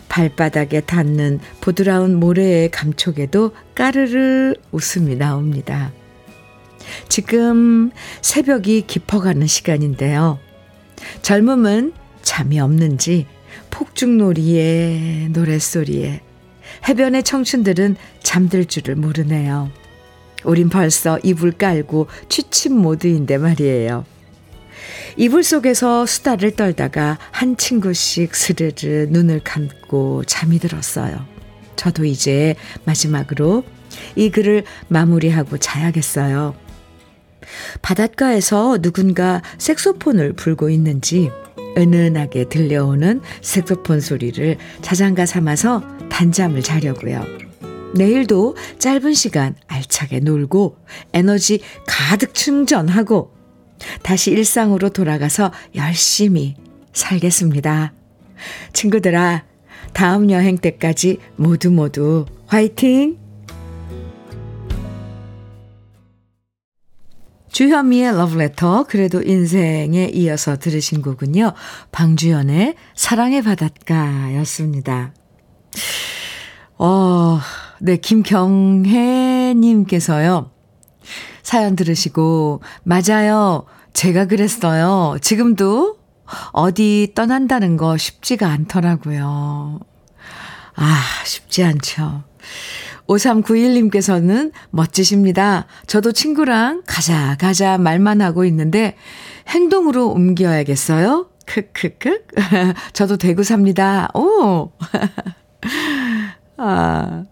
발바닥에 0.08 0.82
닿는 0.82 1.40
부드러운 1.62 2.16
모래의 2.16 2.72
감촉에도 2.72 3.52
까르르 3.76 4.56
웃음이 4.72 5.16
나옵니다. 5.16 5.92
지금 7.08 7.92
새벽이 8.22 8.84
깊어가는 8.88 9.46
시간인데요. 9.48 10.40
젊음은 11.22 11.94
잠이 12.22 12.60
없는지 12.60 13.26
폭죽놀이에 13.70 15.30
노랫소리에 15.32 16.22
해변의 16.88 17.24
청춘들은 17.24 17.96
잠들 18.22 18.66
줄을 18.66 18.96
모르네요. 18.96 19.72
우린 20.44 20.70
벌써 20.70 21.20
이불 21.24 21.52
깔고 21.52 22.08
취침 22.30 22.78
모드인데 22.78 23.38
말이에요. 23.38 24.06
이불 25.18 25.44
속에서 25.44 26.06
수다를 26.06 26.56
떨다가 26.56 27.18
한 27.32 27.58
친구씩 27.58 28.36
스르르 28.36 29.08
눈을 29.10 29.42
감고 29.44 30.24
잠이 30.26 30.60
들었어요. 30.60 31.26
저도 31.76 32.06
이제 32.06 32.56
마지막으로 32.86 33.64
이 34.16 34.30
글을 34.30 34.64
마무리하고 34.88 35.58
자야겠어요. 35.58 36.56
바닷가에서 37.82 38.80
누군가 38.80 39.42
색소폰을 39.58 40.34
불고 40.34 40.70
있는지 40.70 41.30
은은하게 41.78 42.50
들려오는 42.50 43.22
색소폰 43.42 44.02
소리를 44.02 44.58
자장가 44.82 45.26
삼아서 45.26 45.84
단잠을 46.10 46.62
자려고요. 46.64 47.26
내일도 47.96 48.56
짧은 48.78 49.14
시간 49.14 49.56
알차게 49.68 50.20
놀고 50.20 50.78
에너지 51.14 51.60
가득 51.88 52.34
충전하고 52.34 53.34
다시 54.04 54.32
일상으로 54.32 54.90
돌아가서 54.90 55.52
열심히 55.76 56.56
살겠습니다. 56.94 57.94
친구들아, 58.74 59.46
다음 59.94 60.30
여행 60.30 60.58
때까지 60.58 61.18
모두 61.36 61.72
모두 61.72 62.26
화이팅! 62.48 63.29
주현미의 67.52 68.16
러브레터, 68.16 68.86
그래도 68.88 69.22
인생에 69.22 70.10
이어서 70.14 70.58
들으신 70.58 71.02
곡은요, 71.02 71.52
방주연의 71.92 72.76
사랑의 72.96 73.42
바닷가 73.42 74.34
였습니다. 74.36 75.14
어, 76.78 77.42
네, 77.80 77.98
김경혜님께서요, 77.98 80.52
사연 81.44 81.76
들으시고, 81.76 82.62
맞아요. 82.84 83.66
제가 83.94 84.26
그랬어요. 84.26 85.18
지금도 85.20 85.98
어디 86.52 87.12
떠난다는 87.16 87.76
거 87.76 87.98
쉽지가 87.98 88.48
않더라고요. 88.48 89.80
아, 90.76 91.02
쉽지 91.26 91.64
않죠. 91.64 92.24
5391님께서는 93.10 94.52
멋지십니다. 94.70 95.66
저도 95.88 96.12
친구랑 96.12 96.84
가자, 96.86 97.36
가자 97.40 97.78
말만 97.78 98.22
하고 98.22 98.46
있는데 98.46 98.96
행동으로 99.48 100.10
옮겨야겠어요? 100.10 101.30
크크크. 101.46 102.26
저도 102.94 103.18
대구 103.18 103.44
삽니다. 103.44 104.10
오! 104.14 104.72
아, 106.58 107.26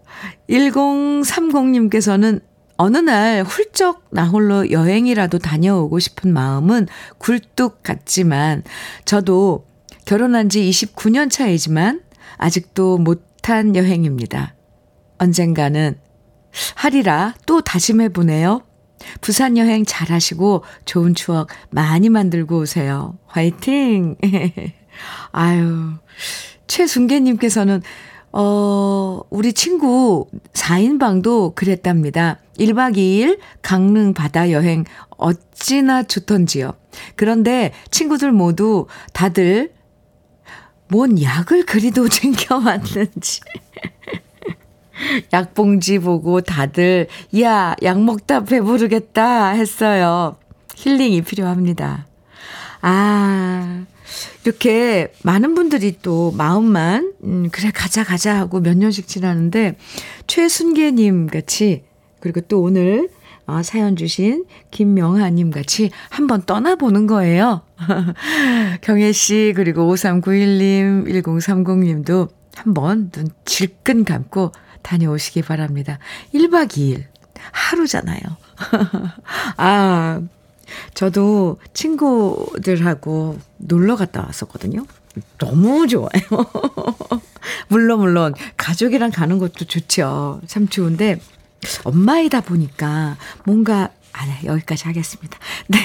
1030님께서는 0.50 2.40
어느 2.76 2.98
날 2.98 3.42
훌쩍 3.42 4.06
나홀로 4.10 4.70
여행이라도 4.70 5.38
다녀오고 5.38 5.98
싶은 5.98 6.32
마음은 6.32 6.86
굴뚝 7.18 7.82
같지만 7.82 8.62
저도 9.04 9.66
결혼한 10.04 10.48
지 10.48 10.68
29년 10.70 11.30
차이지만 11.30 12.02
아직도 12.36 12.98
못한 12.98 13.74
여행입니다. 13.76 14.54
언젠가는 15.18 15.98
하리라 16.74 17.34
또 17.46 17.60
다짐해 17.60 18.10
보네요. 18.10 18.62
부산 19.20 19.56
여행 19.56 19.84
잘 19.84 20.10
하시고 20.10 20.64
좋은 20.84 21.14
추억 21.14 21.48
많이 21.70 22.08
만들고 22.08 22.58
오세요. 22.58 23.16
화이팅! 23.26 24.16
아유, 25.32 25.92
최순계님께서는 26.66 27.82
어, 28.32 29.20
우리 29.30 29.52
친구 29.52 30.28
4인방도 30.52 31.54
그랬답니다. 31.54 32.38
1박 32.58 32.96
2일 32.96 33.38
강릉 33.62 34.12
바다 34.12 34.50
여행 34.50 34.84
어찌나 35.16 36.02
좋던지요. 36.02 36.72
그런데 37.16 37.72
친구들 37.90 38.32
모두 38.32 38.86
다들 39.12 39.72
뭔 40.88 41.20
약을 41.20 41.64
그리도 41.64 42.08
챙겨왔는지. 42.10 43.40
약봉지 45.32 45.98
보고 45.98 46.40
다들, 46.40 47.06
야, 47.40 47.74
약 47.82 48.02
먹다 48.02 48.44
배부르겠다 48.44 49.50
했어요. 49.50 50.36
힐링이 50.76 51.22
필요합니다. 51.22 52.06
아, 52.80 53.84
이렇게 54.44 55.12
많은 55.22 55.54
분들이 55.54 55.98
또 56.00 56.32
마음만, 56.36 57.12
음, 57.24 57.48
그래, 57.50 57.70
가자, 57.74 58.04
가자 58.04 58.36
하고 58.38 58.60
몇 58.60 58.76
년씩 58.76 59.08
지나는데, 59.08 59.76
최순계님 60.26 61.26
같이, 61.26 61.84
그리고 62.20 62.40
또 62.42 62.60
오늘 62.60 63.08
어, 63.46 63.62
사연 63.62 63.96
주신 63.96 64.44
김명아님 64.70 65.50
같이 65.50 65.90
한번 66.10 66.42
떠나보는 66.42 67.06
거예요. 67.06 67.62
경혜 68.82 69.10
씨, 69.12 69.54
그리고 69.56 69.90
5391님, 69.94 71.06
1030님도 71.24 72.28
한번 72.54 73.10
눈 73.10 73.30
질끈 73.46 74.04
감고 74.04 74.52
다녀오시기 74.82 75.42
바랍니다. 75.42 75.98
1박 76.34 76.68
2일. 76.68 77.04
하루잖아요. 77.52 78.20
아, 79.56 80.20
저도 80.94 81.58
친구들하고 81.72 83.38
놀러 83.58 83.96
갔다 83.96 84.22
왔었거든요. 84.22 84.84
너무 85.38 85.86
좋아요. 85.88 86.10
물론, 87.68 88.00
물론, 88.00 88.34
가족이랑 88.56 89.10
가는 89.10 89.38
것도 89.38 89.64
좋죠. 89.64 90.40
참 90.46 90.68
좋은데, 90.68 91.20
엄마이다 91.84 92.40
보니까 92.40 93.16
뭔가, 93.44 93.90
아, 94.12 94.26
네, 94.26 94.40
여기까지 94.44 94.84
하겠습니다. 94.84 95.38
네. 95.68 95.78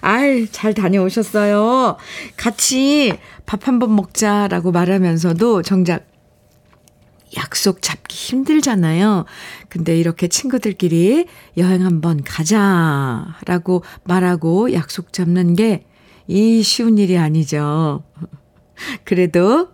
아이, 0.00 0.46
잘 0.48 0.74
다녀오셨어요. 0.74 1.96
같이 2.36 3.18
밥 3.46 3.66
한번 3.68 3.94
먹자라고 3.96 4.72
말하면서도 4.72 5.62
정작 5.62 6.06
약속 7.36 7.82
잡기 7.82 8.16
힘들잖아요. 8.16 9.24
근데 9.68 9.98
이렇게 9.98 10.28
친구들끼리 10.28 11.26
여행 11.56 11.84
한번 11.84 12.22
가자 12.22 13.36
라고 13.46 13.82
말하고 14.04 14.72
약속 14.72 15.12
잡는 15.12 15.54
게 15.54 15.88
이 16.28 16.62
쉬운 16.62 16.98
일이 16.98 17.18
아니죠. 17.18 18.04
그래도 19.02 19.68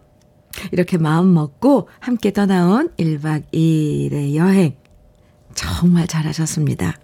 이렇게 0.70 0.96
마음 0.96 1.34
먹고 1.34 1.88
함께 1.98 2.32
떠나온 2.32 2.90
1박 2.96 3.52
2일의 3.52 4.36
여행 4.36 4.76
정말 5.54 6.06
잘하셨습니다. 6.06 6.96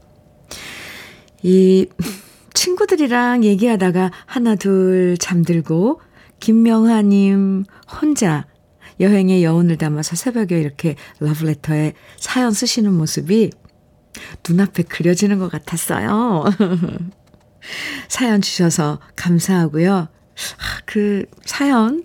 이 1.42 1.86
친구들이랑 2.54 3.42
얘기하다가 3.44 4.12
하나 4.26 4.54
둘 4.54 5.16
잠들고 5.18 6.00
김명하님 6.38 7.64
혼자 8.00 8.46
여행의 9.00 9.42
여운을 9.42 9.78
담아서 9.78 10.14
새벽에 10.16 10.60
이렇게 10.60 10.94
러브레터에 11.20 11.94
사연 12.18 12.52
쓰시는 12.52 12.92
모습이 12.92 13.50
눈앞에 14.48 14.82
그려지는 14.84 15.38
것 15.38 15.50
같았어요. 15.50 16.44
사연 18.08 18.40
주셔서 18.40 19.00
감사하고요. 19.16 19.94
아, 19.94 20.80
그 20.86 21.24
사연 21.44 22.04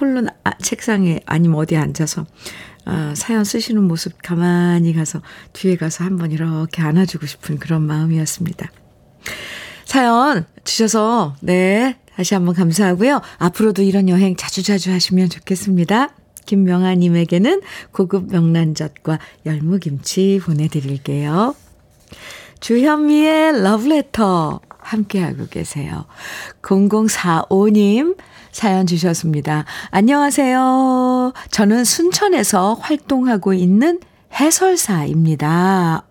홀로 0.00 0.28
아, 0.44 0.58
책상에 0.58 1.20
아니면 1.26 1.58
어디에 1.58 1.78
앉아서 1.78 2.26
아, 2.84 3.14
사연 3.16 3.44
쓰시는 3.44 3.82
모습 3.82 4.22
가만히 4.22 4.94
가서 4.94 5.20
뒤에 5.52 5.76
가서 5.76 6.04
한번 6.04 6.30
이렇게 6.30 6.82
안아주고 6.82 7.26
싶은 7.26 7.58
그런 7.58 7.82
마음이었습니다. 7.82 8.70
사연 9.84 10.46
주셔서 10.64 11.34
네 11.40 11.98
다시 12.16 12.34
한번 12.34 12.54
감사하고요. 12.54 13.20
앞으로도 13.38 13.82
이런 13.82 14.08
여행 14.08 14.36
자주자주 14.36 14.90
하시면 14.90 15.28
좋겠습니다. 15.28 16.10
김명아님에게는 16.46 17.60
고급 17.92 18.32
명란젓과 18.32 19.18
열무김치 19.44 20.40
보내드릴게요. 20.42 21.54
주현미의 22.60 23.62
러브레터 23.62 24.60
함께하고 24.78 25.46
계세요. 25.48 26.06
0045님 26.62 28.16
사연 28.50 28.86
주셨습니다. 28.86 29.66
안녕하세요. 29.90 31.34
저는 31.50 31.84
순천에서 31.84 32.74
활동하고 32.74 33.52
있는 33.52 34.00
해설사입니다. 34.32 36.05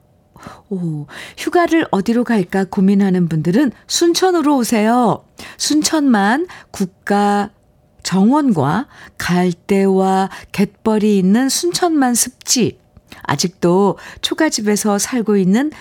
오, 0.70 1.08
휴가를 1.38 1.86
어디로 1.92 2.24
갈까 2.24 2.66
고민하는 2.66 3.28
분들은 3.28 3.72
순천으로 3.88 4.58
오세요. 4.58 5.24
순천만 5.58 6.48
국가 6.72 7.50
정원과 8.04 8.88
갈대와 9.18 10.30
갯벌이 10.52 11.18
있는 11.18 11.50
순천만 11.50 12.14
습지. 12.14 12.80
아직도 13.24 13.98
초가집에서 14.22 15.00
살고 15.00 15.38
있는 15.38 15.72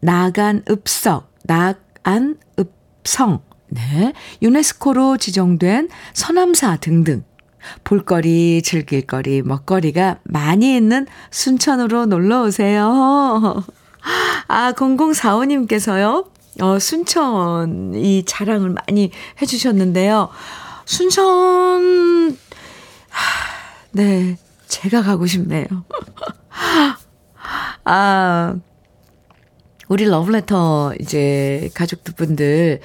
나간읍석, 0.00 1.32
나간읍성, 1.44 3.42
네, 3.68 4.12
유네스코로 4.42 5.16
지정된 5.16 5.88
서남사 6.12 6.76
등등 6.76 7.24
볼거리, 7.84 8.62
즐길거리, 8.62 9.42
먹거리가 9.42 10.18
많이 10.24 10.76
있는 10.76 11.06
순천으로 11.30 12.06
놀러 12.06 12.42
오세요. 12.42 13.62
아, 14.48 14.72
0045님께서요. 14.72 16.26
어, 16.60 16.78
순천 16.78 17.94
이 17.94 18.24
자랑을 18.26 18.70
많이 18.70 19.10
해주셨는데요. 19.40 20.28
순천, 20.84 22.36
네, 23.92 24.36
제가 24.68 25.02
가고 25.02 25.26
싶네요. 25.26 25.66
아, 27.84 28.54
우리 29.88 30.06
러브레터 30.06 30.94
이제 31.00 31.68
가족분들 31.74 32.80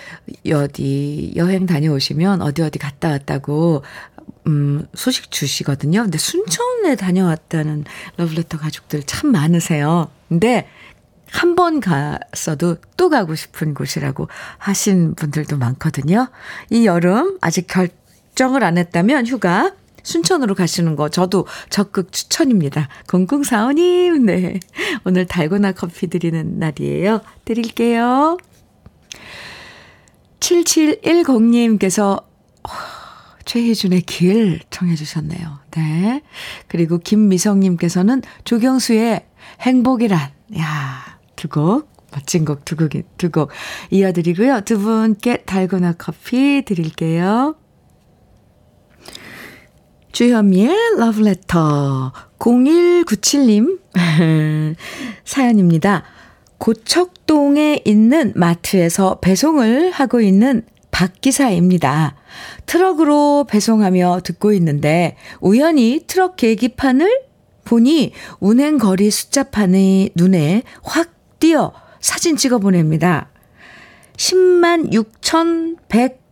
어디 0.54 1.32
여행 1.38 1.66
다녀오시면 1.66 2.42
어디 2.42 2.62
어디 2.62 2.80
갔다 2.80 3.10
왔다고 3.10 3.84
음 4.48 4.86
소식 4.94 5.32
주시거든요. 5.32 6.04
근데 6.04 6.18
순천에 6.18 6.98
다녀왔다는 6.98 7.86
러브레터 8.18 8.58
가족들 8.58 9.04
참 9.04 9.32
많으세요. 9.32 10.10
근데 10.28 10.68
한 11.32 11.56
번 11.56 11.80
갔어도 11.80 12.78
또 12.98 13.10
가고 13.10 13.36
싶은 13.36 13.74
곳이라고 13.74 14.28
하신 14.60 15.16
분들도 15.16 15.58
많거든요. 15.58 16.30
이 16.70 16.86
여름 16.86 17.38
아직 17.42 17.68
결정을 17.68 18.64
안 18.64 18.78
했다면 18.78 19.26
휴가 19.28 19.74
순천으로 20.04 20.56
가시는 20.56 20.96
거 20.96 21.10
저도 21.10 21.48
적극 21.70 22.12
추천입니다. 22.14 22.88
0045님, 23.08 24.22
네. 24.22 24.60
오늘 25.04 25.26
달고나 25.26 25.74
커피 25.74 26.08
드리는 26.08 26.60
날이에요. 26.60 27.22
드릴게요. 27.44 28.38
7710님께서 30.40 32.24
최희준의 33.46 34.02
길 34.02 34.62
청해 34.70 34.96
주셨네요. 34.96 35.60
네. 35.72 36.22
그리고 36.68 37.00
김미성님께서는 37.00 38.22
조경수의 38.46 39.26
행복이란, 39.62 40.32
야, 40.60 41.17
두 41.38 41.48
곡, 41.48 41.90
멋진 42.12 42.44
곡 42.44 42.66
두 42.66 42.76
곡, 42.76 42.90
두곡 43.18 43.50
이어드리고요. 43.92 44.62
두 44.62 44.80
분께 44.80 45.38
달고나 45.46 45.94
커피 45.98 46.64
드릴게요. 46.66 47.56
주현미의 50.12 50.76
러브레터 50.98 52.12
0197님 52.40 53.80
사연입니다. 55.24 56.04
고척동에 56.58 57.84
있는 57.86 58.34
마트에서 58.36 59.20
배송을 59.20 59.92
하고 59.92 60.20
있는 60.20 60.64
박 60.90 61.22
기사입니다. 61.22 62.16
트럭으로 62.66 63.46
배송하며 63.48 64.22
듣고 64.24 64.54
있는데 64.54 65.16
우연히 65.40 66.04
트럭 66.08 66.36
계기판을 66.36 67.22
보니 67.66 68.14
운행거리 68.40 69.12
숫자판이 69.12 70.12
눈에 70.16 70.64
확 70.82 71.17
띄어 71.40 71.74
사진 72.00 72.38
찍어 72.38 72.60
보냅니다. 72.60 73.30
10만 74.16 74.94
6,100 74.94 76.28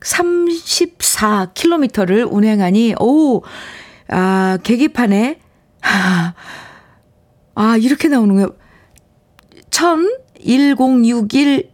34km를 0.00 2.26
운행하니, 2.30 2.94
오, 3.00 3.42
아, 4.08 4.58
계기판에, 4.62 5.40
아, 5.82 6.34
아 7.54 7.76
이렇게 7.76 8.08
나오는 8.08 8.34
거예요. 8.34 8.56
1061. 9.70 11.70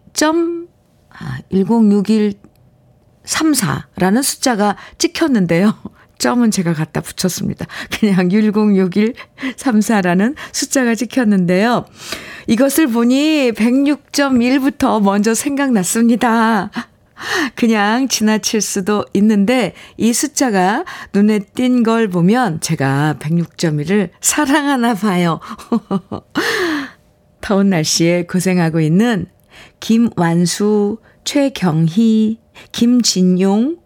아, 1.11 1.39
106134라는 1.53 4.23
숫자가 4.23 4.77
찍혔는데요. 4.99 5.75
점은 6.19 6.51
제가 6.51 6.73
갖다 6.73 7.01
붙였습니다. 7.01 7.67
그냥 7.99 8.29
106134라는 8.29 10.35
숫자가 10.53 10.95
찍혔는데요. 10.95 11.87
이것을 12.47 12.89
보니 12.89 13.53
106.1부터 13.53 15.03
먼저 15.03 15.35
생각났습니다. 15.35 16.71
그냥 17.55 18.09
지나칠 18.09 18.61
수도 18.61 19.05
있는데 19.15 19.75
이 19.97 20.13
숫자가 20.13 20.85
눈에 21.13 21.41
띈 21.55 21.83
걸 21.83 22.09
보면 22.09 22.61
제가 22.61 23.17
106.1을 23.21 24.11
사랑하나 24.21 24.95
봐요. 24.95 25.41
더운 27.41 27.71
날씨에 27.71 28.25
고생하고 28.25 28.81
있는 28.81 29.27
김완수, 29.81 30.99
최경희, 31.25 32.39
김진용, 32.73 33.79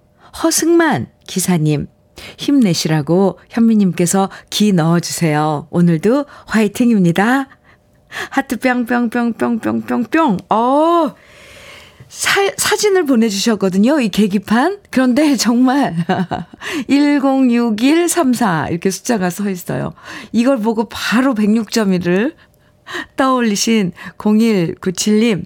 허승만 0.43 1.09
기사님 1.27 1.88
힘내시라고 2.37 3.38
현미님께서 3.50 4.31
기 4.50 4.72
넣어주세요. 4.72 5.68
오늘도 5.70 6.26
화이팅입니다. 6.46 7.48
하트 8.31 8.59
뿅뿅뿅뿅뿅뿅뿅. 8.59 10.38
어, 10.50 11.14
사, 12.09 12.50
사진을 12.57 13.04
보내주셨거든요. 13.04 14.00
이 14.00 14.09
계기판. 14.09 14.81
그런데 14.90 15.37
정말 15.37 15.94
106134 16.88 18.68
이렇게 18.70 18.90
숫자가 18.90 19.31
서 19.31 19.50
있어요. 19.50 19.92
이걸 20.33 20.59
보고 20.59 20.88
바로 20.88 21.35
106.1을 21.35 22.35
떠올리신 23.16 23.92
0197님. 24.16 25.44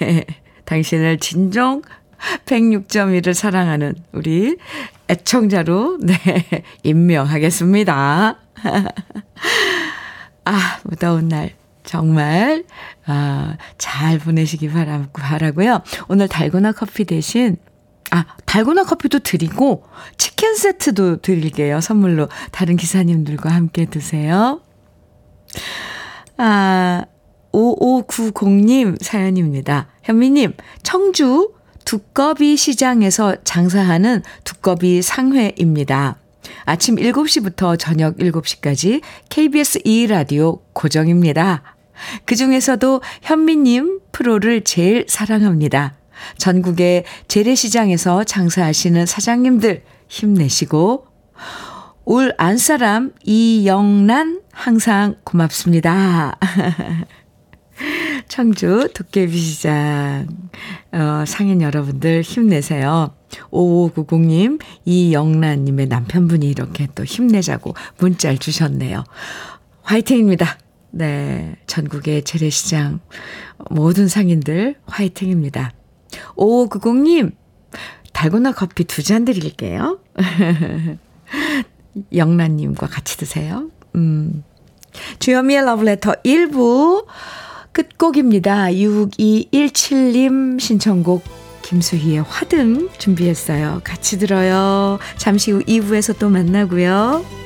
네. 0.00 0.24
당신을 0.64 1.18
진정 1.18 1.82
106.1을 2.46 3.34
사랑하는 3.34 3.94
우리 4.12 4.56
애청자로, 5.08 5.98
네, 6.00 6.14
임명하겠습니다. 6.82 8.38
아, 10.44 10.78
무더운 10.84 11.28
날. 11.28 11.52
정말 11.84 12.64
아, 13.06 13.56
잘 13.76 14.18
보내시기 14.18 14.70
바라, 14.70 15.06
바라고요. 15.12 15.82
오늘 16.08 16.28
달고나 16.28 16.72
커피 16.72 17.04
대신 17.04 17.58
아, 18.10 18.24
달고나 18.46 18.84
커피도 18.84 19.20
드리고 19.20 19.84
치킨 20.16 20.56
세트도 20.56 21.18
드릴게요. 21.18 21.80
선물로 21.80 22.28
다른 22.52 22.76
기사님들과 22.76 23.50
함께 23.50 23.84
드세요. 23.84 24.62
아, 26.36 27.04
5590님 27.52 29.02
사연입니다. 29.02 29.88
현미님, 30.02 30.54
청주 30.82 31.52
두꺼비 31.84 32.56
시장에서 32.56 33.36
장사하는 33.44 34.22
두꺼비 34.44 35.02
상회입니다. 35.02 36.16
아침 36.64 36.96
7시부터 36.96 37.78
저녁 37.78 38.16
7시까지 38.18 39.02
KBS 39.28 39.80
2라디오 39.80 40.60
고정입니다. 40.72 41.62
그 42.24 42.36
중에서도 42.36 43.00
현미님 43.22 44.00
프로를 44.12 44.62
제일 44.62 45.04
사랑합니다. 45.08 45.94
전국의 46.38 47.04
재래시장에서 47.28 48.24
장사하시는 48.24 49.06
사장님들 49.06 49.82
힘내시고 50.08 51.06
올 52.04 52.34
안사람 52.36 53.12
이영란 53.24 54.42
항상 54.52 55.16
고맙습니다. 55.24 56.38
청주 58.28 58.88
도깨비 58.94 59.36
시장 59.36 60.26
어, 60.92 61.24
상인 61.26 61.60
여러분들 61.60 62.22
힘내세요. 62.22 63.14
5590님, 63.50 64.60
이영란님의 64.84 65.88
남편분이 65.88 66.46
이렇게 66.48 66.88
또 66.94 67.04
힘내자고 67.04 67.74
문자를 67.98 68.38
주셨네요. 68.38 69.04
화이팅입니다. 69.82 70.58
네. 70.92 71.56
전국의 71.66 72.22
재래시장 72.22 73.00
모든 73.70 74.06
상인들 74.06 74.76
화이팅입니다. 74.86 75.72
5590님, 76.36 77.32
달고나 78.12 78.52
커피 78.52 78.84
두 78.84 79.02
잔 79.02 79.24
드릴게요. 79.24 79.98
영란님과 82.12 82.86
같이 82.86 83.16
드세요. 83.16 83.70
음. 83.96 84.44
주현미의 85.18 85.64
러브레터 85.64 86.12
1부 86.24 87.06
끝곡입니다. 87.74 88.68
6217님 88.68 90.58
신청곡 90.60 91.22
김수희의 91.62 92.22
화등 92.22 92.88
준비했어요. 92.98 93.80
같이 93.84 94.18
들어요. 94.18 94.98
잠시 95.16 95.50
후 95.50 95.60
2부에서 95.64 96.18
또 96.18 96.28
만나고요. 96.28 97.43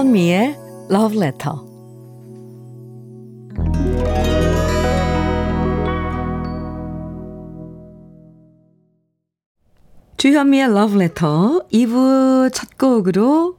주현미의 0.00 0.56
Love 0.90 1.18
Letter. 1.18 1.58
주현미의 10.16 10.64
Love 10.70 10.94
Letter 10.96 11.60
2부 11.70 12.50
첫 12.54 12.78
곡으로 12.78 13.58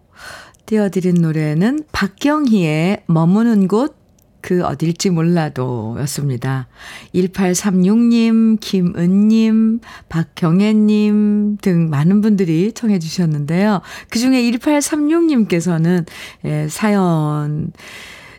띄워드린 0.66 1.22
노래는 1.22 1.84
박경희의 1.92 3.04
머무는 3.06 3.68
곳 3.68 4.01
그 4.42 4.64
어딜지 4.64 5.10
몰라도 5.12 5.96
였습니다. 6.02 6.68
1836님, 7.14 8.60
김은님, 8.60 9.80
박경애님 10.10 11.58
등 11.62 11.90
많은 11.90 12.22
분들이 12.22 12.72
청해 12.74 13.00
주셨는데요. 13.00 13.82
그 14.10 14.20
중에 14.20 14.42
1836님께서는 14.52 16.06
예, 16.46 16.68
사연 16.70 17.72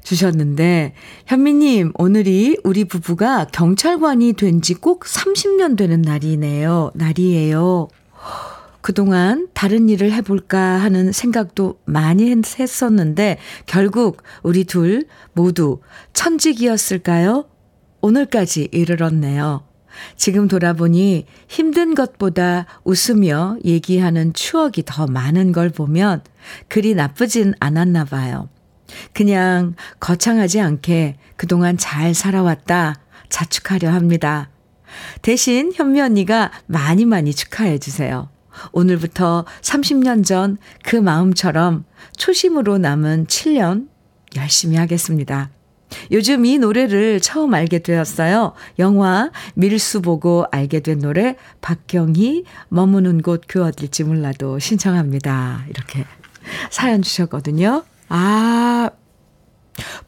주셨는데, 0.03 0.95
현미님, 1.27 1.93
오늘이 1.95 2.57
우리 2.65 2.85
부부가 2.85 3.47
경찰관이 3.47 4.33
된 4.33 4.61
지 4.61 4.75
꼭 4.75 5.05
30년 5.05 5.77
되는 5.77 6.03
날이네요. 6.03 6.91
날이에요. 6.95 7.88
그동안 8.83 9.49
다른 9.55 9.88
일을 9.88 10.12
해볼까 10.12 10.59
하는 10.59 11.12
생각도 11.12 11.79
많이 11.85 12.31
했었는데 12.31 13.38
결국 13.64 14.23
우리 14.42 14.64
둘 14.64 15.07
모두 15.33 15.81
천직이었을까요? 16.12 17.47
오늘까지 18.01 18.68
이르렀네요. 18.73 19.64
지금 20.16 20.49
돌아보니 20.49 21.27
힘든 21.49 21.95
것보다 21.95 22.66
웃으며 22.85 23.57
얘기하는 23.64 24.33
추억이 24.33 24.83
더 24.85 25.07
많은 25.07 25.53
걸 25.53 25.71
보면 25.71 26.23
그리 26.68 26.95
나쁘진 26.95 27.55
않았나 27.61 28.05
봐요. 28.05 28.49
그냥 29.12 29.75
거창하지 30.01 30.61
않게 30.61 31.18
그동안 31.37 31.77
잘 31.79 32.14
살아왔다 32.14 32.97
자축하려 33.29 33.90
합니다. 33.90 34.51
대신 35.23 35.73
현미 35.73 36.01
언니가 36.01 36.51
많이 36.66 37.05
많이 37.05 37.33
축하해 37.33 37.79
주세요. 37.79 38.29
오늘부터 38.73 39.45
30년 39.62 40.25
전 40.25 40.59
그 40.85 40.97
마음처럼 40.97 41.85
초심으로 42.17 42.79
남은 42.79 43.27
7년 43.27 43.88
열심히 44.37 44.77
하겠습니다. 44.77 45.51
요즘 46.11 46.45
이 46.47 46.59
노래를 46.59 47.21
처음 47.21 47.53
알게 47.55 47.81
되었어요. 47.81 48.55
영화 48.79 49.31
밀수 49.55 50.01
보고 50.03 50.47
알게 50.51 50.81
된 50.81 50.99
노래 51.01 51.37
박경희 51.61 52.45
머무는 52.69 53.21
곳 53.23 53.43
그 53.47 53.65
어딜지 53.65 54.05
몰라도 54.05 54.59
신청합니다. 54.59 55.65
이렇게 55.69 56.05
사연 56.71 57.03
주셨거든요. 57.03 57.85
아 58.09 58.91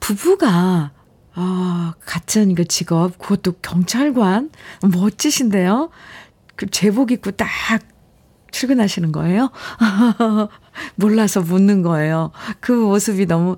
부부가 0.01 0.93
아 1.35 1.95
같은 2.05 2.55
그 2.55 2.65
직업 2.67 3.19
그것도 3.19 3.53
경찰관 3.61 4.51
멋지신데요. 4.83 5.91
그 6.57 6.67
제복 6.71 7.11
입고 7.13 7.33
딱 7.33 7.47
출근하시는 8.55 9.11
거예요? 9.11 9.51
몰라서 10.95 11.41
묻는 11.41 11.83
거예요. 11.83 12.31
그 12.61 12.73
모습이 12.73 13.27
너무, 13.27 13.57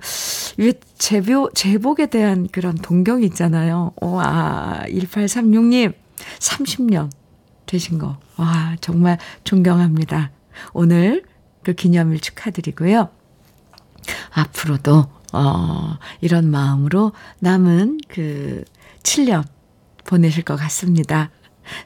왜 0.56 0.72
제보, 0.96 1.50
제복에 1.54 2.06
대한 2.06 2.48
그런 2.50 2.74
동경이 2.74 3.24
있잖아요. 3.26 3.92
와, 4.00 4.82
1836님, 4.88 5.92
30년 6.38 7.10
되신 7.66 7.98
거. 7.98 8.18
와, 8.36 8.76
정말 8.80 9.18
존경합니다. 9.44 10.30
오늘 10.72 11.22
그 11.62 11.74
기념일 11.74 12.20
축하드리고요. 12.20 13.10
앞으로도, 14.32 15.06
어, 15.34 15.98
이런 16.22 16.50
마음으로 16.50 17.12
남은 17.40 17.98
그 18.08 18.64
7년 19.02 19.44
보내실 20.04 20.42
것 20.42 20.56
같습니다. 20.56 21.30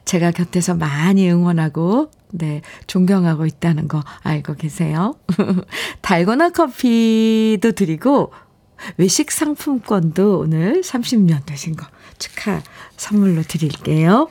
제가 0.04 0.30
곁에서 0.30 0.74
많이 0.74 1.28
응원하고 1.28 2.10
네, 2.32 2.62
존경하고 2.86 3.46
있다는 3.46 3.88
거 3.88 4.02
알고 4.22 4.54
계세요? 4.54 5.16
달고나 6.02 6.50
커피도 6.50 7.72
드리고 7.72 8.32
외식 8.96 9.30
상품권도 9.30 10.38
오늘 10.38 10.80
30년 10.80 11.44
되신 11.46 11.76
거 11.76 11.86
축하 12.18 12.62
선물로 12.96 13.42
드릴게요. 13.42 14.28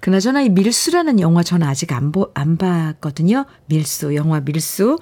그나저나 0.00 0.42
이 0.42 0.48
밀수라는 0.50 1.20
영화 1.20 1.42
저는 1.42 1.66
아직 1.66 1.92
안, 1.92 2.12
보, 2.12 2.30
안 2.34 2.56
봤거든요. 2.56 3.44
밀수, 3.66 4.14
영화 4.14 4.40
밀수. 4.40 4.98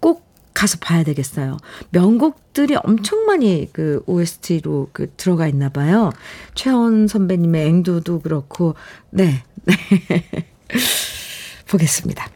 꼭 0.00 0.24
가서 0.54 0.78
봐야 0.80 1.02
되겠어요. 1.02 1.58
명곡들이 1.90 2.76
엄청 2.82 3.26
많이 3.26 3.68
그 3.72 4.02
OST로 4.06 4.90
그 4.92 5.10
들어가 5.16 5.46
있나 5.46 5.68
봐요. 5.68 6.10
최원 6.54 7.08
선배님의 7.08 7.66
앵두도 7.66 8.20
그렇고, 8.20 8.74
네. 9.10 9.42
네. 9.64 9.74
보겠습니다. 11.74 12.28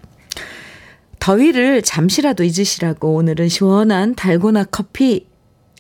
더위를 1.21 1.83
잠시라도 1.83 2.45
잊으시라고 2.45 3.15
오늘은 3.15 3.49
시원한 3.49 4.15
달고나 4.15 4.65
커피 4.65 5.27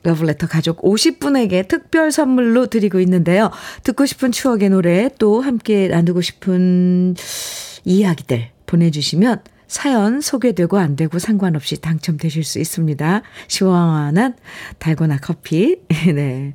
러블레터 0.04 0.46
가족 0.46 0.80
50분에게 0.82 1.66
특별 1.66 2.12
선물로 2.12 2.66
드리고 2.66 3.00
있는데요. 3.00 3.50
듣고 3.82 4.06
싶은 4.06 4.30
추억의 4.30 4.70
노래 4.70 5.10
또 5.18 5.40
함께 5.40 5.88
나누고 5.88 6.20
싶은 6.20 7.16
이야기들 7.84 8.50
보내주시면 8.66 9.42
사연 9.68 10.22
소개되고 10.22 10.78
안 10.78 10.96
되고 10.96 11.18
상관없이 11.18 11.80
당첨되실 11.80 12.42
수 12.42 12.58
있습니다. 12.58 13.22
시원한 13.46 14.34
달고나 14.78 15.18
커피. 15.18 15.76
네. 16.12 16.54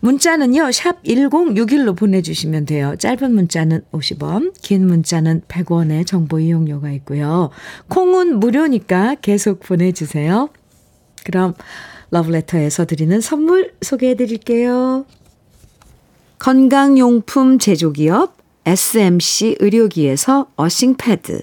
문자는요, 0.00 0.72
샵 0.72 1.02
1061로 1.04 1.96
보내주시면 1.96 2.64
돼요. 2.64 2.96
짧은 2.98 3.32
문자는 3.34 3.82
50원, 3.92 4.54
긴 4.62 4.86
문자는 4.86 5.42
100원의 5.46 6.06
정보 6.06 6.40
이용료가 6.40 6.90
있고요. 6.92 7.50
콩은 7.88 8.40
무료니까 8.40 9.16
계속 9.16 9.60
보내주세요. 9.60 10.48
그럼 11.24 11.54
러브레터에서 12.10 12.86
드리는 12.86 13.20
선물 13.20 13.74
소개해 13.82 14.14
드릴게요. 14.14 15.04
건강용품 16.38 17.58
제조기업 17.58 18.36
SMC 18.66 19.56
의료기에서 19.60 20.48
어싱패드 20.56 21.42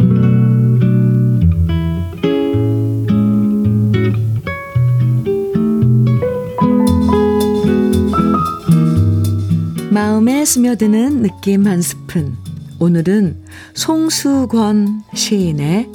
마음에 10.21 10.45
스며드는 10.45 11.23
느낌 11.23 11.65
한 11.65 11.81
스푼. 11.81 12.37
오늘은 12.77 13.41
송수권 13.73 15.01
시인의 15.15 15.89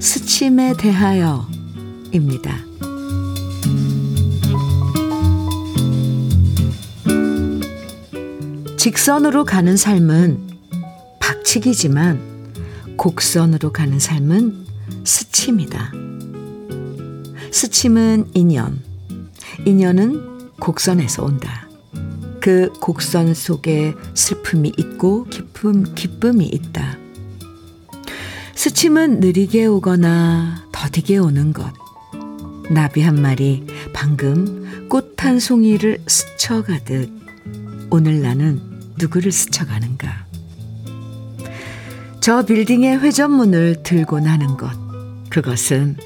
스침에 0.00 0.74
대하여입니다. 0.76 2.58
직선으로 8.76 9.44
가는 9.44 9.76
삶은 9.76 10.48
박치기지만 11.20 12.18
곡선으로 12.96 13.70
가는 13.72 14.00
삶은 14.00 14.66
스침이다. 15.04 15.92
스침은 17.52 18.30
인연, 18.34 18.80
인연은 19.64 20.56
곡선에서 20.58 21.24
온다. 21.24 21.69
그 22.40 22.72
곡선 22.80 23.34
속에 23.34 23.94
슬픔이 24.14 24.72
있고 24.76 25.24
기쁨, 25.24 25.94
기쁨이 25.94 26.46
있다. 26.46 26.96
스침은 28.54 29.20
느리게 29.20 29.66
오거나 29.66 30.66
더디게 30.72 31.18
오는 31.18 31.52
것. 31.52 31.72
나비 32.70 33.02
한 33.02 33.20
마리 33.20 33.66
방금 33.92 34.88
꽃 34.88 35.14
한 35.18 35.38
송이를 35.38 35.98
스쳐가듯 36.06 37.10
오늘 37.90 38.22
나는 38.22 38.60
누구를 38.98 39.32
스쳐가는가. 39.32 40.26
저 42.20 42.44
빌딩의 42.44 43.00
회전문을 43.00 43.82
들고 43.82 44.20
나는 44.20 44.56
것. 44.56 44.70
그것은 45.30 45.96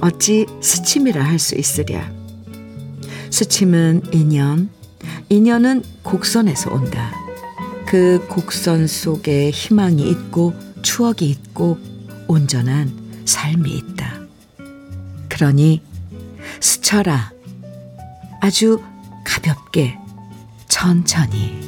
어찌 0.00 0.46
스침이라 0.60 1.24
할 1.24 1.38
수 1.38 1.56
있으랴. 1.56 2.10
스침은 3.30 4.02
인연, 4.12 4.70
인연은 5.28 5.82
곡선에서 6.02 6.72
온다. 6.72 7.12
그 7.86 8.26
곡선 8.28 8.86
속에 8.86 9.50
희망이 9.50 10.08
있고 10.10 10.54
추억이 10.82 11.28
있고 11.30 11.78
온전한 12.28 12.92
삶이 13.24 13.70
있다. 13.70 14.20
그러니 15.28 15.82
스쳐라. 16.60 17.32
아주 18.40 18.80
가볍게, 19.24 19.96
천천히. 20.68 21.64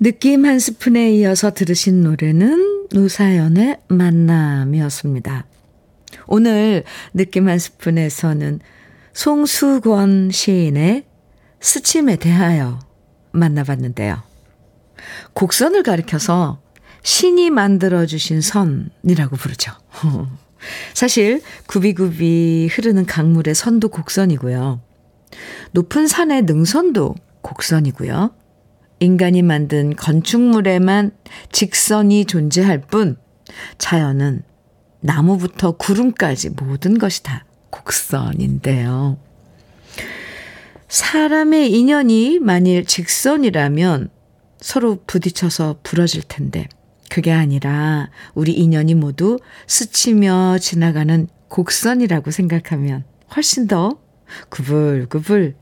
느낌 0.00 0.44
한 0.44 0.58
스푼에 0.58 1.12
이어서 1.14 1.52
들으신 1.52 2.02
노래는 2.02 2.88
노사연의 2.92 3.78
만남이었습니다. 3.88 5.46
오늘 6.26 6.84
느낌 7.12 7.48
한 7.48 7.58
스푼에서는 7.58 8.60
송수권 9.12 10.30
시인의 10.30 11.04
스침에 11.60 12.16
대하여 12.16 12.78
만나봤는데요. 13.32 14.22
곡선을 15.34 15.82
가리켜서 15.82 16.60
신이 17.02 17.50
만들어주신 17.50 18.40
선이라고 18.40 19.36
부르죠. 19.36 19.72
사실 20.94 21.42
굽이굽이 21.66 22.68
흐르는 22.70 23.06
강물의 23.06 23.54
선도 23.54 23.88
곡선이고요. 23.88 24.80
높은 25.72 26.06
산의 26.06 26.42
능선도 26.42 27.14
곡선이고요. 27.42 28.34
인간이 29.00 29.42
만든 29.42 29.94
건축물에만 29.96 31.10
직선이 31.52 32.24
존재할 32.24 32.80
뿐 32.80 33.16
자연은 33.78 34.42
나무부터 35.04 35.72
구름까지 35.72 36.50
모든 36.50 36.98
것이 36.98 37.22
다 37.22 37.44
곡선인데요. 37.68 39.18
사람의 40.88 41.72
인연이 41.72 42.38
만일 42.38 42.86
직선이라면 42.86 44.08
서로 44.60 45.02
부딪혀서 45.06 45.80
부러질 45.82 46.22
텐데 46.22 46.68
그게 47.10 47.32
아니라 47.32 48.08
우리 48.34 48.52
인연이 48.52 48.94
모두 48.94 49.38
스치며 49.66 50.56
지나가는 50.58 51.28
곡선이라고 51.48 52.30
생각하면 52.30 53.04
훨씬 53.36 53.66
더 53.66 53.98
구불구불 54.48 55.54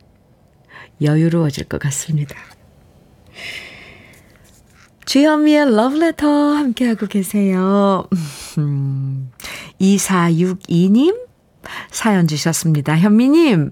여유로워질 1.03 1.65
것 1.65 1.81
같습니다. 1.81 2.37
주현미의 5.05 5.75
러브레터 5.75 6.27
함께하고 6.27 7.07
계세요. 7.07 8.07
2462님 9.81 11.17
사연 11.91 12.27
주셨습니다. 12.27 12.97
현미님, 12.97 13.71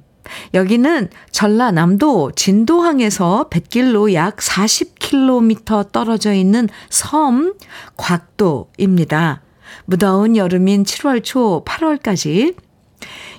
여기는 0.55 1.09
전라남도 1.31 2.33
진도항에서 2.33 3.49
뱃길로 3.49 4.13
약 4.15 4.37
40km 4.37 5.93
떨어져 5.93 6.33
있는 6.33 6.69
섬 6.89 7.55
곽도입니다. 7.97 9.43
무더운 9.87 10.37
여름인 10.37 10.85
7월 10.85 11.23
초 11.23 11.65
8월까지 11.65 12.57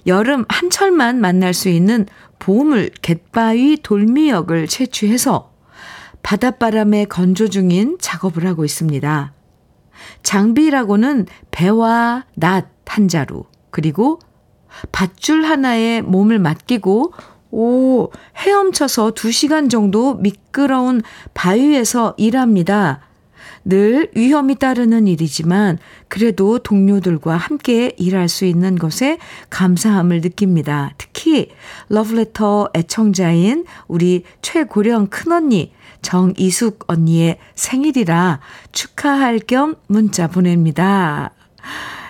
여름 0.08 0.46
한철만 0.50 1.22
만날 1.22 1.54
수 1.54 1.70
있는 1.70 2.08
보물 2.40 2.90
갯바위 3.02 3.78
돌미역을 3.84 4.68
채취해서 4.68 5.51
바닷바람에 6.24 7.06
건조 7.06 7.50
중인 7.50 7.98
작업을 8.00 8.46
하고 8.46 8.66
있습니다. 8.66 9.34
장비라고는 10.24 11.28
배와 11.52 12.26
낫 12.36 12.72
한 12.92 13.08
자루, 13.08 13.46
그리고 13.70 14.20
밧줄 14.92 15.46
하나에 15.46 16.02
몸을 16.02 16.40
맡기고 16.40 17.14
오, 17.52 18.10
헤엄쳐서 18.38 19.12
2시간 19.12 19.70
정도 19.70 20.16
미끄러운 20.16 21.02
바위에서 21.34 22.16
일합니다. 22.18 23.00
늘 23.64 24.12
위험이 24.14 24.56
따르는 24.56 25.08
일이지만 25.08 25.78
그래도 26.10 26.60
동료들과 26.60 27.38
함께 27.38 27.94
일할 27.98 28.28
수 28.28 28.44
있는 28.44 28.76
것에 28.76 29.18
감사함을 29.50 30.20
느낍니다. 30.20 30.94
특히 30.98 31.50
러브레터 31.88 32.72
애청자인 32.76 33.66
우리 33.88 34.24
최고령 34.42 35.08
큰언니 35.08 35.72
정이숙 36.02 36.86
언니의 36.88 37.38
생일이라 37.56 38.40
축하할 38.72 39.40
겸 39.40 39.76
문자 39.88 40.28
보냅니다. 40.28 41.32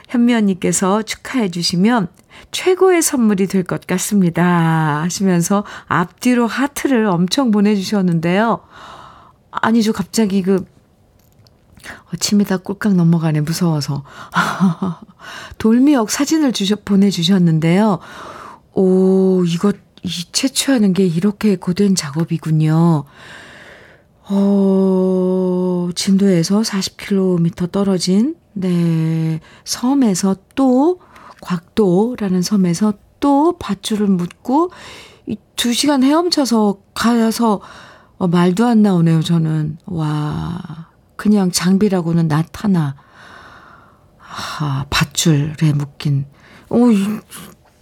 현미 0.10 0.34
언니께서 0.34 1.02
축하해 1.04 1.50
주시면 1.50 2.10
최고의 2.52 3.02
선물이 3.02 3.48
될 3.48 3.64
것 3.64 3.88
같습니다. 3.88 5.02
하시면서 5.04 5.64
앞뒤로 5.88 6.48
하트를 6.48 7.06
엄청 7.06 7.52
보내주셨는데요. 7.52 8.62
아니죠. 9.52 9.94
갑자기 9.94 10.42
그, 10.42 10.56
어, 10.56 12.16
침이 12.20 12.44
다 12.46 12.58
꿀깍 12.58 12.96
넘어가네. 12.96 13.42
무서워서. 13.42 14.04
돌미역 15.60 16.10
사진을 16.10 16.52
주셔, 16.52 16.76
보내주셨는데요. 16.84 18.00
오, 18.74 19.44
이거, 19.46 19.74
이 20.04 20.10
채취하는 20.32 20.94
게 20.94 21.06
이렇게 21.06 21.56
고된 21.56 21.96
작업이군요. 21.96 23.06
어, 24.30 25.90
진도에서 25.96 26.62
40km 26.62 27.72
떨어진, 27.72 28.36
네, 28.54 29.40
섬에서 29.66 30.36
또, 30.56 31.00
곽도라는 31.42 32.42
섬에서 32.42 32.94
또 33.20 33.58
밧줄을 33.58 34.08
묻고, 34.08 34.72
두 35.56 35.74
시간 35.74 36.04
헤엄쳐서 36.04 36.78
가서, 36.94 37.62
어, 38.18 38.28
말도 38.28 38.66
안 38.66 38.82
나오네요, 38.82 39.22
저는. 39.22 39.78
와, 39.86 40.88
그냥 41.16 41.52
장비라고는 41.52 42.28
나타나. 42.28 42.96
아, 44.60 44.86
밧줄에 44.90 45.74
묶인. 45.76 46.26
오, 46.70 46.88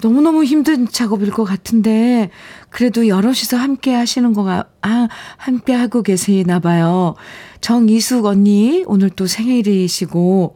너무너무 0.02 0.46
힘든 0.46 0.88
작업일 0.88 1.32
것 1.32 1.44
같은데, 1.44 2.30
그래도 2.70 3.08
여럿이서 3.08 3.58
함께 3.58 3.94
하시는 3.94 4.32
거가, 4.34 4.70
아, 4.82 5.10
함께 5.38 5.74
하고 5.74 6.04
계시나 6.04 6.60
봐요. 6.60 7.16
정이숙 7.60 8.26
언니, 8.26 8.84
오늘 8.88 9.10
또 9.10 9.28
생일이시고, 9.28 10.56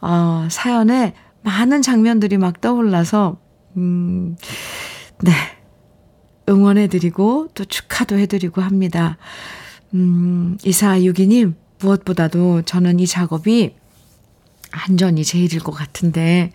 어, 0.00 0.48
사연에 0.50 1.14
많은 1.42 1.80
장면들이 1.80 2.38
막 2.38 2.60
떠올라서, 2.60 3.38
음, 3.76 4.36
네. 5.22 5.32
응원해드리고 6.48 7.48
또 7.54 7.64
축하도 7.64 8.18
해드리고 8.18 8.62
합니다. 8.62 9.18
음, 9.94 10.56
2462님, 10.64 11.54
무엇보다도 11.78 12.62
저는 12.62 12.98
이 12.98 13.06
작업이 13.06 13.76
안전이 14.70 15.24
제일일 15.24 15.60
것 15.60 15.72
같은데, 15.72 16.52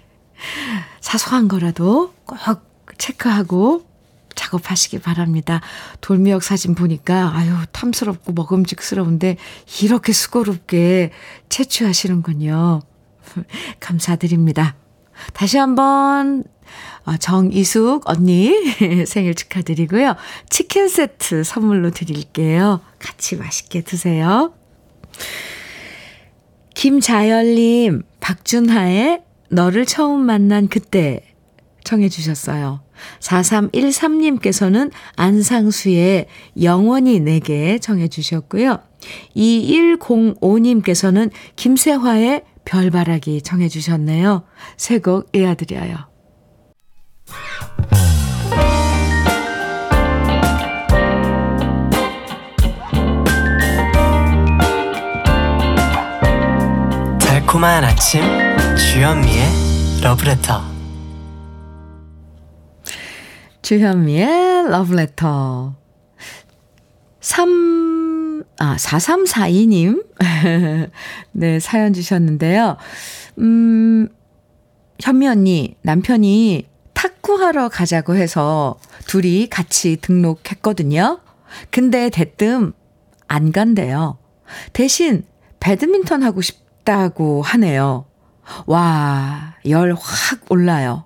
사소한 1.01 1.47
거라도 1.47 2.13
꼭 2.25 2.37
체크하고 2.97 3.85
작업하시기 4.35 4.99
바랍니다. 4.99 5.61
돌미역 6.01 6.43
사진 6.43 6.73
보니까, 6.75 7.35
아유, 7.35 7.53
탐스럽고 7.71 8.33
먹음직스러운데, 8.33 9.37
이렇게 9.83 10.11
수고롭게 10.11 11.11
채취하시는군요. 11.49 12.81
감사드립니다. 13.79 14.75
다시 15.33 15.57
한번 15.57 16.43
어, 17.05 17.17
정이숙 17.17 18.09
언니 18.09 18.53
생일 19.05 19.35
축하드리고요. 19.35 20.15
치킨 20.49 20.87
세트 20.87 21.43
선물로 21.43 21.91
드릴게요. 21.91 22.81
같이 22.99 23.35
맛있게 23.35 23.81
드세요. 23.81 24.53
김자열님, 26.73 28.03
박준하의 28.19 29.21
너를 29.53 29.85
처음 29.85 30.21
만난 30.21 30.67
그때 30.67 31.21
청해 31.83 32.09
주셨어요. 32.09 32.81
4313님께서는 33.19 34.91
안상수의 35.15 36.25
영원히 36.61 37.19
내게 37.19 37.77
청해 37.77 38.07
주셨고요. 38.07 38.79
2105님께서는 39.35 41.29
김세화의 41.55 42.43
별바라기 42.65 43.41
청해 43.41 43.67
주셨네요. 43.67 44.43
새곡 44.77 45.29
이어드려요. 45.35 45.97
달콤한 57.19 57.83
아침 57.83 58.52
주현미의 58.91 59.43
러브레터 60.03 60.61
주현미의 63.61 64.69
러브레터 64.69 65.73
3, 67.21 68.43
아, 68.59 68.75
4342님. 68.75 70.05
네, 71.31 71.59
사연 71.59 71.93
주셨는데요. 71.93 72.77
음, 73.39 74.09
현미 74.99 75.27
언니, 75.27 75.75
남편이 75.81 76.67
탁구하러 76.93 77.69
가자고 77.69 78.15
해서 78.15 78.77
둘이 79.07 79.47
같이 79.49 79.95
등록했거든요. 80.01 81.21
근데 81.71 82.09
대뜸 82.09 82.73
안 83.27 83.51
간대요. 83.51 84.17
대신 84.73 85.23
배드민턴 85.59 86.21
하고 86.21 86.41
싶다고 86.41 87.41
하네요. 87.41 88.05
와, 88.65 89.55
열 89.67 89.93
확 89.93 90.51
올라요. 90.51 91.05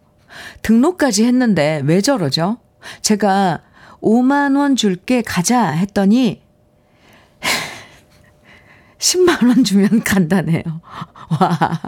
등록까지 0.62 1.26
했는데 1.26 1.82
왜 1.86 2.02
저러죠? 2.02 2.58
제가 3.02 3.62
5만원 4.02 4.78
줄게 4.78 5.22
가자 5.22 5.70
했더니 5.70 6.42
10만원 9.00 9.66
주면 9.66 10.04
간다네요. 10.04 10.64
와, 11.40 11.82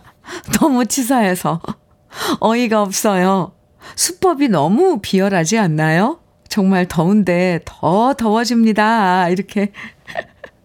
너무 0.59 0.85
치사해서 0.85 1.61
어이가 2.39 2.81
없어요. 2.81 3.53
수법이 3.95 4.49
너무 4.49 4.99
비열하지 5.01 5.57
않나요? 5.57 6.19
정말 6.47 6.87
더운데 6.87 7.59
더 7.65 8.13
더워집니다. 8.13 9.29
이렇게 9.29 9.71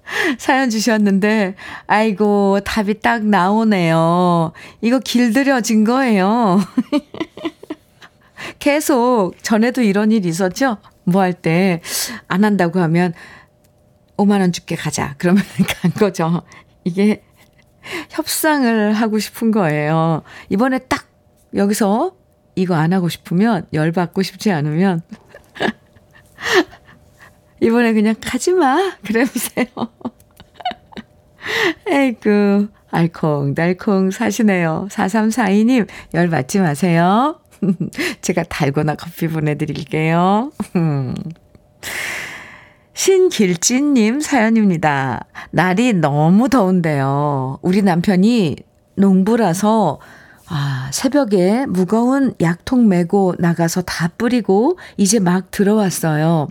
사연 0.38 0.70
주셨는데, 0.70 1.54
아이고, 1.86 2.60
답이 2.64 3.00
딱 3.00 3.24
나오네요. 3.24 4.52
이거 4.80 4.98
길들여진 4.98 5.84
거예요. 5.84 6.60
계속, 8.58 9.34
전에도 9.42 9.82
이런 9.82 10.12
일이 10.12 10.28
있었죠? 10.28 10.78
뭐 11.04 11.22
할 11.22 11.32
때, 11.32 11.80
안 12.28 12.44
한다고 12.44 12.80
하면, 12.80 13.14
5만원 14.16 14.52
줄게 14.52 14.76
가자. 14.76 15.14
그러면 15.18 15.42
간 15.80 15.90
거죠. 15.92 16.42
이게 16.84 17.22
협상을 18.10 18.92
하고 18.92 19.18
싶은 19.18 19.50
거예요. 19.50 20.22
이번에 20.50 20.78
딱 20.78 21.08
여기서 21.54 22.14
이거 22.54 22.74
안 22.74 22.92
하고 22.92 23.08
싶으면, 23.08 23.66
열받고 23.72 24.22
싶지 24.22 24.52
않으면, 24.52 25.02
이번에 27.64 27.94
그냥 27.94 28.14
가지 28.20 28.52
마. 28.52 28.92
그래 29.04 29.24
보세요. 29.24 29.66
에이구, 31.90 32.68
알콩달콩 32.90 34.10
사시네요. 34.10 34.88
4342님, 34.90 35.88
열 36.14 36.28
받지 36.28 36.60
마세요. 36.60 37.40
제가 38.20 38.42
달고나 38.44 38.96
커피 38.96 39.28
보내드릴게요. 39.28 40.52
신길진님 42.92 44.20
사연입니다. 44.20 45.26
날이 45.50 45.94
너무 45.94 46.48
더운데요. 46.48 47.58
우리 47.62 47.82
남편이 47.82 48.56
농부라서 48.96 50.00
아, 50.48 50.90
새벽에 50.92 51.64
무거운 51.66 52.34
약통 52.40 52.88
메고 52.88 53.34
나가서 53.38 53.82
다 53.82 54.08
뿌리고 54.18 54.78
이제 54.98 55.18
막 55.18 55.50
들어왔어요. 55.50 56.48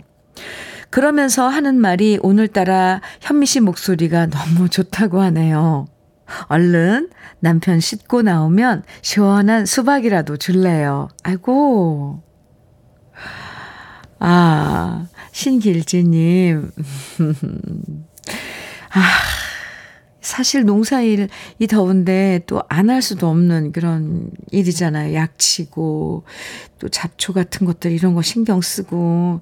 그러면서 0.94 1.48
하는 1.48 1.74
말이 1.80 2.20
오늘따라 2.22 3.00
현미 3.20 3.46
씨 3.46 3.58
목소리가 3.58 4.26
너무 4.26 4.68
좋다고 4.68 5.20
하네요. 5.22 5.86
얼른 6.46 7.10
남편 7.40 7.80
씻고 7.80 8.22
나오면 8.22 8.84
시원한 9.02 9.66
수박이라도 9.66 10.36
줄래요. 10.36 11.08
아이고. 11.24 12.22
아, 14.20 15.08
신길지님. 15.32 16.70
아, 18.94 19.00
사실 20.20 20.62
농사일, 20.62 21.28
이 21.58 21.66
더운데 21.66 22.42
또 22.46 22.62
안 22.68 22.88
할 22.88 23.02
수도 23.02 23.28
없는 23.28 23.72
그런 23.72 24.30
일이잖아요. 24.52 25.12
약치고, 25.12 26.22
또 26.78 26.88
잡초 26.88 27.32
같은 27.32 27.66
것들 27.66 27.90
이런 27.90 28.14
거 28.14 28.22
신경 28.22 28.60
쓰고. 28.60 29.40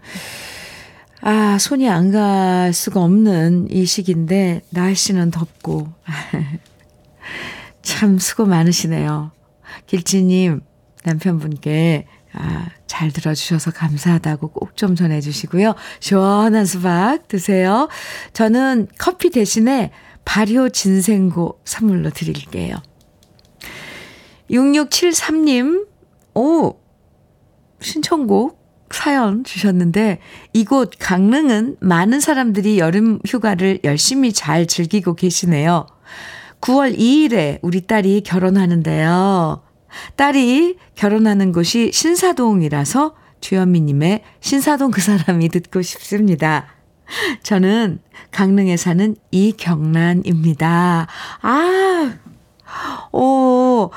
아, 1.24 1.56
손이 1.58 1.88
안 1.88 2.10
갈 2.10 2.72
수가 2.72 3.00
없는 3.02 3.68
이 3.70 3.86
시기인데, 3.86 4.62
날씨는 4.70 5.30
덥고. 5.30 5.88
참 7.82 8.18
수고 8.18 8.44
많으시네요. 8.46 9.30
길지님, 9.86 10.60
남편분께 11.04 12.06
아, 12.34 12.66
잘 12.86 13.10
들어주셔서 13.12 13.70
감사하다고 13.72 14.48
꼭 14.48 14.72
좀 14.76 14.96
전해주시고요. 14.96 15.74
시원한 16.00 16.64
수박 16.66 17.28
드세요. 17.28 17.88
저는 18.32 18.88
커피 18.98 19.30
대신에 19.30 19.90
발효 20.24 20.68
진생고 20.70 21.60
선물로 21.64 22.10
드릴게요. 22.10 22.76
6673님, 24.50 25.86
오, 26.34 26.74
신청곡 27.80 28.61
사연 28.94 29.44
주셨는데, 29.44 30.18
이곳 30.52 30.92
강릉은 30.98 31.76
많은 31.80 32.20
사람들이 32.20 32.78
여름 32.78 33.18
휴가를 33.26 33.80
열심히 33.84 34.32
잘 34.32 34.66
즐기고 34.66 35.14
계시네요. 35.14 35.86
9월 36.60 36.96
2일에 36.96 37.58
우리 37.62 37.86
딸이 37.86 38.22
결혼하는데요. 38.22 39.62
딸이 40.16 40.76
결혼하는 40.94 41.52
곳이 41.52 41.90
신사동이라서 41.92 43.16
주현미님의 43.40 44.22
신사동 44.40 44.90
그 44.90 45.00
사람이 45.00 45.48
듣고 45.48 45.82
싶습니다. 45.82 46.66
저는 47.42 47.98
강릉에 48.30 48.76
사는 48.76 49.14
이경란입니다. 49.32 51.06
아, 51.42 52.14
오, 53.12 53.90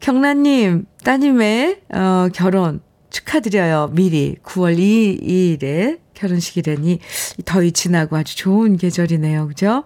경란님, 0.00 0.86
따님의 1.04 1.80
어, 1.92 2.28
결혼 2.32 2.80
축하드려요. 3.18 3.90
미리 3.92 4.36
9월 4.44 4.78
2일에 4.78 5.98
결혼식이라니 6.14 7.00
더위 7.44 7.72
지나고 7.72 8.16
아주 8.16 8.36
좋은 8.36 8.76
계절이네요. 8.76 9.48
그죠? 9.48 9.84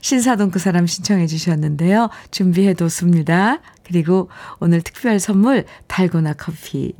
신사동 0.00 0.50
그 0.50 0.58
사람 0.58 0.86
신청해 0.86 1.26
주셨는데요. 1.26 2.08
준비해 2.30 2.74
뒀습니다. 2.74 3.60
그리고 3.84 4.28
오늘 4.58 4.80
특별 4.82 5.18
선물 5.20 5.64
달고나 5.86 6.34
커피 6.34 6.92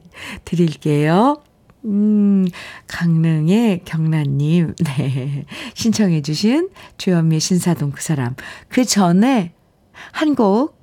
드릴게요. 0.44 1.42
음, 1.84 2.46
강릉의 2.88 3.82
경란님, 3.84 4.74
네. 4.84 5.44
신청해 5.74 6.22
주신 6.22 6.68
주현미의 6.98 7.40
신사동 7.40 7.92
그 7.92 8.02
사람. 8.02 8.34
그 8.68 8.84
전에 8.84 9.52
한 10.12 10.34
곡 10.34 10.75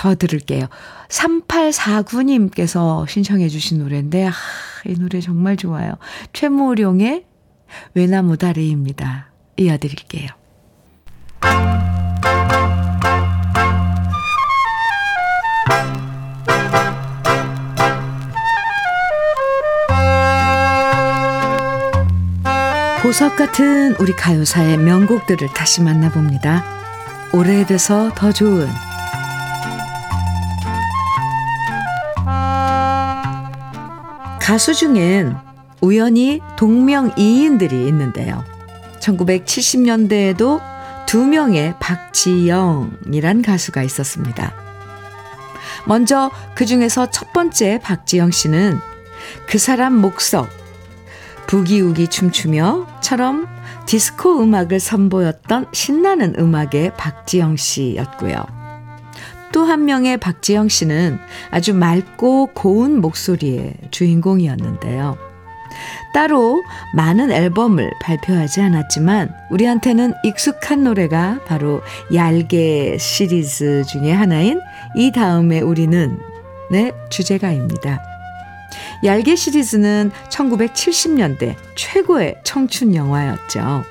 더 0.00 0.14
들을게요. 0.14 0.66
3849님께서 1.08 3.06
신청해 3.06 3.50
주신 3.50 3.80
노래인데, 3.80 4.28
아, 4.28 4.32
이 4.86 4.94
노래 4.94 5.20
정말 5.20 5.58
좋아요. 5.58 5.98
최모룡의 6.32 7.26
외나무 7.92 8.38
다리입니다. 8.38 9.30
이어드릴게요. 9.58 10.28
보석 23.02 23.36
같은 23.36 23.94
우리 23.96 24.14
가요사의 24.14 24.78
명곡들을 24.78 25.48
다시 25.48 25.82
만나봅니다. 25.82 26.64
오래돼서 27.34 28.12
더 28.14 28.32
좋은 28.32 28.66
가수 34.50 34.74
중엔 34.74 35.36
우연히 35.80 36.40
동명이인들이 36.56 37.86
있는데요. 37.86 38.44
1970년대에도 38.98 40.60
두 41.06 41.24
명의 41.24 41.72
박지영이란 41.78 43.42
가수가 43.42 43.84
있었습니다. 43.84 44.52
먼저 45.86 46.32
그 46.56 46.66
중에서 46.66 47.08
첫 47.12 47.32
번째 47.32 47.78
박지영 47.78 48.32
씨는 48.32 48.80
그 49.46 49.58
사람 49.58 49.94
목석, 49.94 50.48
부기우기 51.46 52.08
춤추며처럼 52.08 53.46
디스코 53.86 54.42
음악을 54.42 54.80
선보였던 54.80 55.66
신나는 55.70 56.34
음악의 56.36 56.96
박지영 56.96 57.54
씨였고요. 57.54 58.59
또 59.52 59.64
한 59.64 59.84
명의 59.84 60.16
박지영 60.16 60.68
씨는 60.68 61.18
아주 61.50 61.74
맑고 61.74 62.50
고운 62.54 63.00
목소리의 63.00 63.74
주인공이었는데요. 63.90 65.16
따로 66.12 66.62
많은 66.94 67.30
앨범을 67.30 67.90
발표하지 68.02 68.60
않았지만 68.62 69.32
우리한테는 69.50 70.12
익숙한 70.24 70.82
노래가 70.82 71.38
바로 71.46 71.82
얄개 72.12 72.98
시리즈 72.98 73.84
중의 73.88 74.14
하나인 74.14 74.60
이 74.96 75.12
다음에 75.12 75.60
우리는 75.60 76.18
내 76.70 76.92
주제가입니다. 77.10 78.02
얄개 79.04 79.36
시리즈는 79.36 80.10
1970년대 80.28 81.54
최고의 81.76 82.36
청춘 82.44 82.94
영화였죠. 82.94 83.84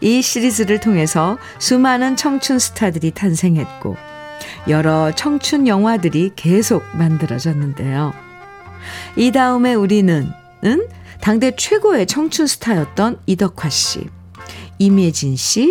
이 0.00 0.22
시리즈를 0.22 0.80
통해서 0.80 1.38
수많은 1.58 2.16
청춘 2.16 2.58
스타들이 2.58 3.10
탄생했고 3.10 3.96
여러 4.68 5.12
청춘 5.12 5.66
영화들이 5.66 6.32
계속 6.36 6.82
만들어졌는데요. 6.94 8.12
이 9.16 9.32
다음에 9.32 9.74
우리는 9.74 10.30
은 10.64 10.88
당대 11.20 11.54
최고의 11.54 12.06
청춘 12.06 12.46
스타였던 12.46 13.20
이덕화 13.26 13.68
씨, 13.68 14.06
이매진 14.78 15.36
씨, 15.36 15.70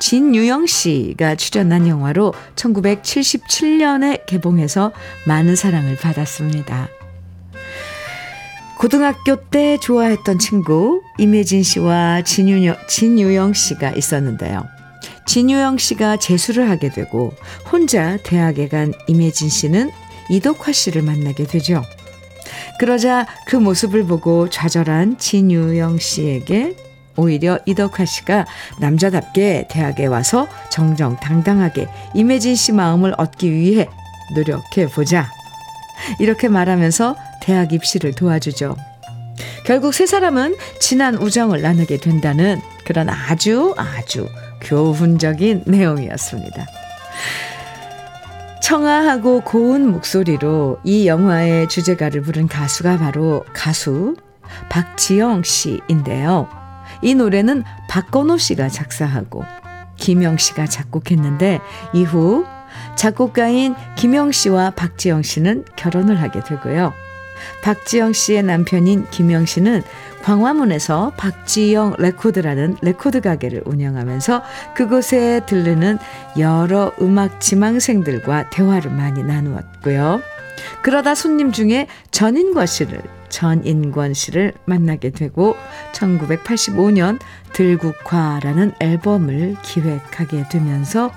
진유영 0.00 0.66
씨가 0.66 1.36
출연한 1.36 1.86
영화로 1.86 2.34
1977년에 2.56 4.26
개봉해서 4.26 4.92
많은 5.26 5.54
사랑을 5.54 5.96
받았습니다. 5.96 6.88
고등학교 8.78 9.36
때 9.36 9.78
좋아했던 9.78 10.40
친구 10.40 11.02
이매진 11.18 11.62
씨와 11.62 12.22
진유영, 12.22 12.74
진유영 12.88 13.52
씨가 13.52 13.92
있었는데요. 13.92 14.64
진유영 15.26 15.78
씨가 15.78 16.16
재수를 16.16 16.68
하게 16.68 16.88
되고 16.88 17.32
혼자 17.70 18.16
대학에 18.22 18.68
간 18.68 18.92
이매진 19.06 19.48
씨는 19.48 19.90
이덕화 20.30 20.72
씨를 20.72 21.02
만나게 21.02 21.44
되죠. 21.44 21.82
그러자 22.78 23.26
그 23.46 23.56
모습을 23.56 24.04
보고 24.04 24.48
좌절한 24.48 25.18
진유영 25.18 25.98
씨에게 25.98 26.76
오히려 27.16 27.58
이덕화 27.66 28.04
씨가 28.04 28.46
남자답게 28.80 29.68
대학에 29.70 30.06
와서 30.06 30.48
정정당당하게 30.70 31.88
이매진 32.14 32.54
씨 32.54 32.72
마음을 32.72 33.14
얻기 33.18 33.52
위해 33.52 33.88
노력해 34.34 34.86
보자. 34.86 35.30
이렇게 36.18 36.48
말하면서 36.48 37.16
대학 37.42 37.72
입시를 37.72 38.12
도와주죠. 38.12 38.76
결국 39.64 39.94
세 39.94 40.06
사람은 40.06 40.56
진한 40.80 41.16
우정을 41.16 41.62
나누게 41.62 41.98
된다는 41.98 42.60
그런 42.84 43.08
아주 43.08 43.74
아주 43.76 44.26
교훈적인 44.62 45.64
내용이었습니다. 45.66 46.66
청아하고 48.62 49.40
고운 49.40 49.90
목소리로 49.90 50.78
이 50.84 51.06
영화의 51.06 51.68
주제가를 51.68 52.22
부른 52.22 52.48
가수가 52.48 52.98
바로 52.98 53.44
가수 53.52 54.16
박지영 54.70 55.42
씨인데요. 55.42 56.48
이 57.02 57.14
노래는 57.14 57.64
박건호 57.88 58.38
씨가 58.38 58.68
작사하고 58.68 59.44
김영 59.96 60.38
씨가 60.38 60.66
작곡했는데 60.66 61.60
이후 61.92 62.46
작곡가인 62.96 63.74
김영 63.96 64.32
씨와 64.32 64.70
박지영 64.70 65.22
씨는 65.22 65.64
결혼을 65.76 66.20
하게 66.20 66.40
되고요. 66.40 66.92
박지영 67.62 68.12
씨의 68.12 68.44
남편인 68.44 69.06
김영 69.10 69.46
씨는 69.46 69.82
광화문에서 70.22 71.12
박지영 71.16 71.96
레코드라는 71.98 72.76
레코드 72.80 73.20
가게를 73.20 73.62
운영하면서 73.66 74.42
그곳에 74.74 75.40
들르는 75.46 75.98
여러 76.38 76.92
음악 77.00 77.40
지망생들과 77.40 78.50
대화를 78.50 78.90
많이 78.90 79.22
나누었고요. 79.22 80.20
그러다 80.82 81.14
손님 81.14 81.52
중에 81.52 81.86
전인권 82.10 82.66
씨를 82.66 83.02
전인권 83.28 84.14
씨를 84.14 84.52
만나게 84.66 85.10
되고 85.10 85.56
1985년 85.92 87.18
들국화라는 87.52 88.72
앨범을 88.78 89.56
기획하게 89.62 90.48
되면서 90.50 91.10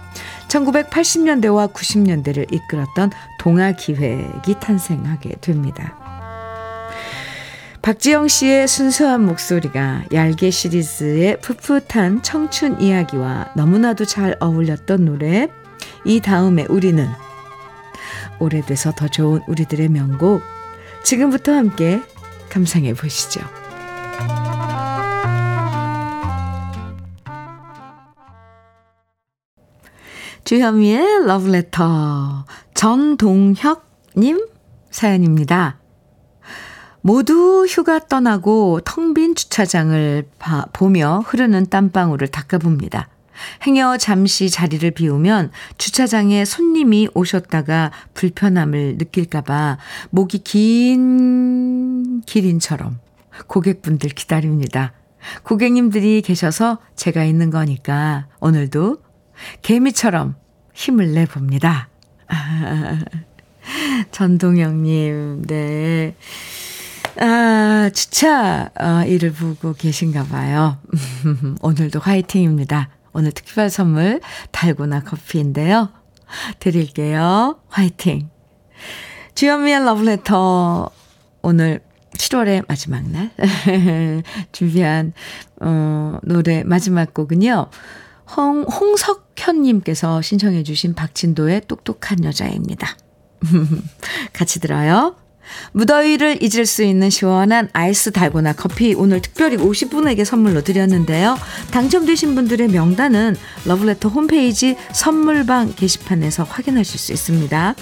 1980년대와 0.48 1.74
90년대를 1.74 2.54
이끌었던 2.54 3.12
동화 3.40 3.74
기획이 3.74 4.60
탄생하게 4.60 5.36
됩니다. 5.42 6.05
박지영 7.86 8.28
씨의 8.28 8.68
순수한 8.68 9.24
목소리가 9.28 10.06
얄개 10.12 10.50
시리즈의 10.50 11.40
풋풋한 11.40 12.24
청춘 12.24 12.82
이야기와 12.82 13.52
너무나도 13.56 14.06
잘 14.06 14.36
어울렸던 14.40 15.06
노래 15.06 15.50
이 16.04 16.20
다음에 16.20 16.66
우리는 16.68 17.08
오래돼서 18.40 18.92
더 18.92 19.08
좋은 19.08 19.42
우리들의 19.48 19.90
명곡 19.90 20.42
지금부터 21.04 21.54
함께 21.54 22.02
감상해 22.50 22.96
보시죠. 22.96 23.42
주현미의 30.44 31.28
러브레터 31.28 32.46
정동혁 32.74 33.86
님 34.18 34.48
사연입니다. 34.90 35.85
모두 37.06 37.68
휴가 37.70 38.00
떠나고 38.00 38.80
텅 38.84 39.14
빈 39.14 39.36
주차장을 39.36 40.28
봐, 40.40 40.66
보며 40.74 41.24
흐르는 41.28 41.68
땀방울을 41.68 42.30
닦아봅니다. 42.30 43.10
행여 43.68 43.98
잠시 43.98 44.50
자리를 44.50 44.90
비우면 44.90 45.52
주차장에 45.78 46.46
손님이 46.46 47.10
오셨다가 47.14 47.92
불편함을 48.16 48.96
느낄까봐 48.98 49.78
목이 50.10 50.40
긴 50.40 52.22
기린처럼 52.22 52.98
고객분들 53.46 54.10
기다립니다. 54.10 54.94
고객님들이 55.44 56.24
계셔서 56.24 56.80
제가 56.96 57.24
있는 57.24 57.52
거니까 57.52 58.26
오늘도 58.40 58.98
개미처럼 59.62 60.34
힘을 60.74 61.14
내봅니다. 61.14 61.88
전동영님, 64.12 65.44
네. 65.46 66.16
아, 67.18 67.90
주차 67.94 68.72
어, 68.80 69.06
일을 69.06 69.32
보고 69.32 69.74
계신가 69.74 70.26
봐요. 70.26 70.78
오늘도 71.62 72.00
화이팅입니다. 72.00 72.90
오늘 73.14 73.32
특별 73.32 73.70
선물 73.70 74.20
달고나 74.52 75.04
커피인데요. 75.04 75.90
드릴게요. 76.60 77.60
화이팅. 77.70 78.30
주현미의 79.36 79.86
러브레터 79.86 80.90
오늘 81.42 81.82
7월의 82.18 82.66
마지막 82.68 83.10
날 83.10 83.32
준비한 84.52 85.14
어, 85.62 86.18
노래 86.24 86.64
마지막 86.64 87.14
곡은요. 87.14 87.70
홍, 88.36 88.64
홍석현님께서 88.64 90.22
신청해 90.22 90.64
주신 90.64 90.96
박진도의 90.96 91.62
똑똑한 91.68 92.24
여자입니다. 92.24 92.98
같이 94.34 94.60
들어요. 94.60 95.16
무더위를 95.74 96.40
잊을 96.42 96.66
수 96.66 96.84
있는 96.84 97.10
시원한 97.10 97.70
아이스 97.74 98.12
달고나 98.12 98.54
커피 98.54 98.94
오늘 98.94 99.22
특별히 99.22 99.58
50분에게 99.58 100.26
선물로 100.26 100.62
드렸는데요. 100.62 101.38
당첨되신 101.72 102.36
분들의 102.36 102.70
명단은 102.70 103.36
러브레터 103.66 104.10
홈페이지 104.10 104.76
선물방 104.94 105.74
게시판에서 105.76 106.44
확인하실 106.44 107.00
수 107.00 107.12
있습니다. 107.14 107.76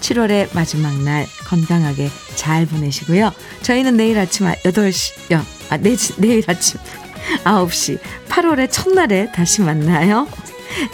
7월의 0.00 0.54
마지막 0.54 0.94
날 1.02 1.26
건강하게 1.46 2.10
잘 2.34 2.66
보내시고요. 2.66 3.32
저희는 3.62 3.96
내일 3.96 4.18
아침 4.18 4.46
8시, 4.46 5.34
아, 5.34 5.44
아 5.70 5.76
내, 5.76 5.96
내일 6.18 6.42
아침 6.46 6.80
9시 7.44 7.98
8월의 8.28 8.68
첫날에 8.70 9.30
다시 9.32 9.62
만나요. 9.62 10.26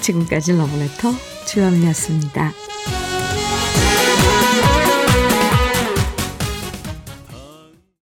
지금까지 0.01 0.53
러브레터 0.53 1.13
주현미였습니다. 1.47 2.53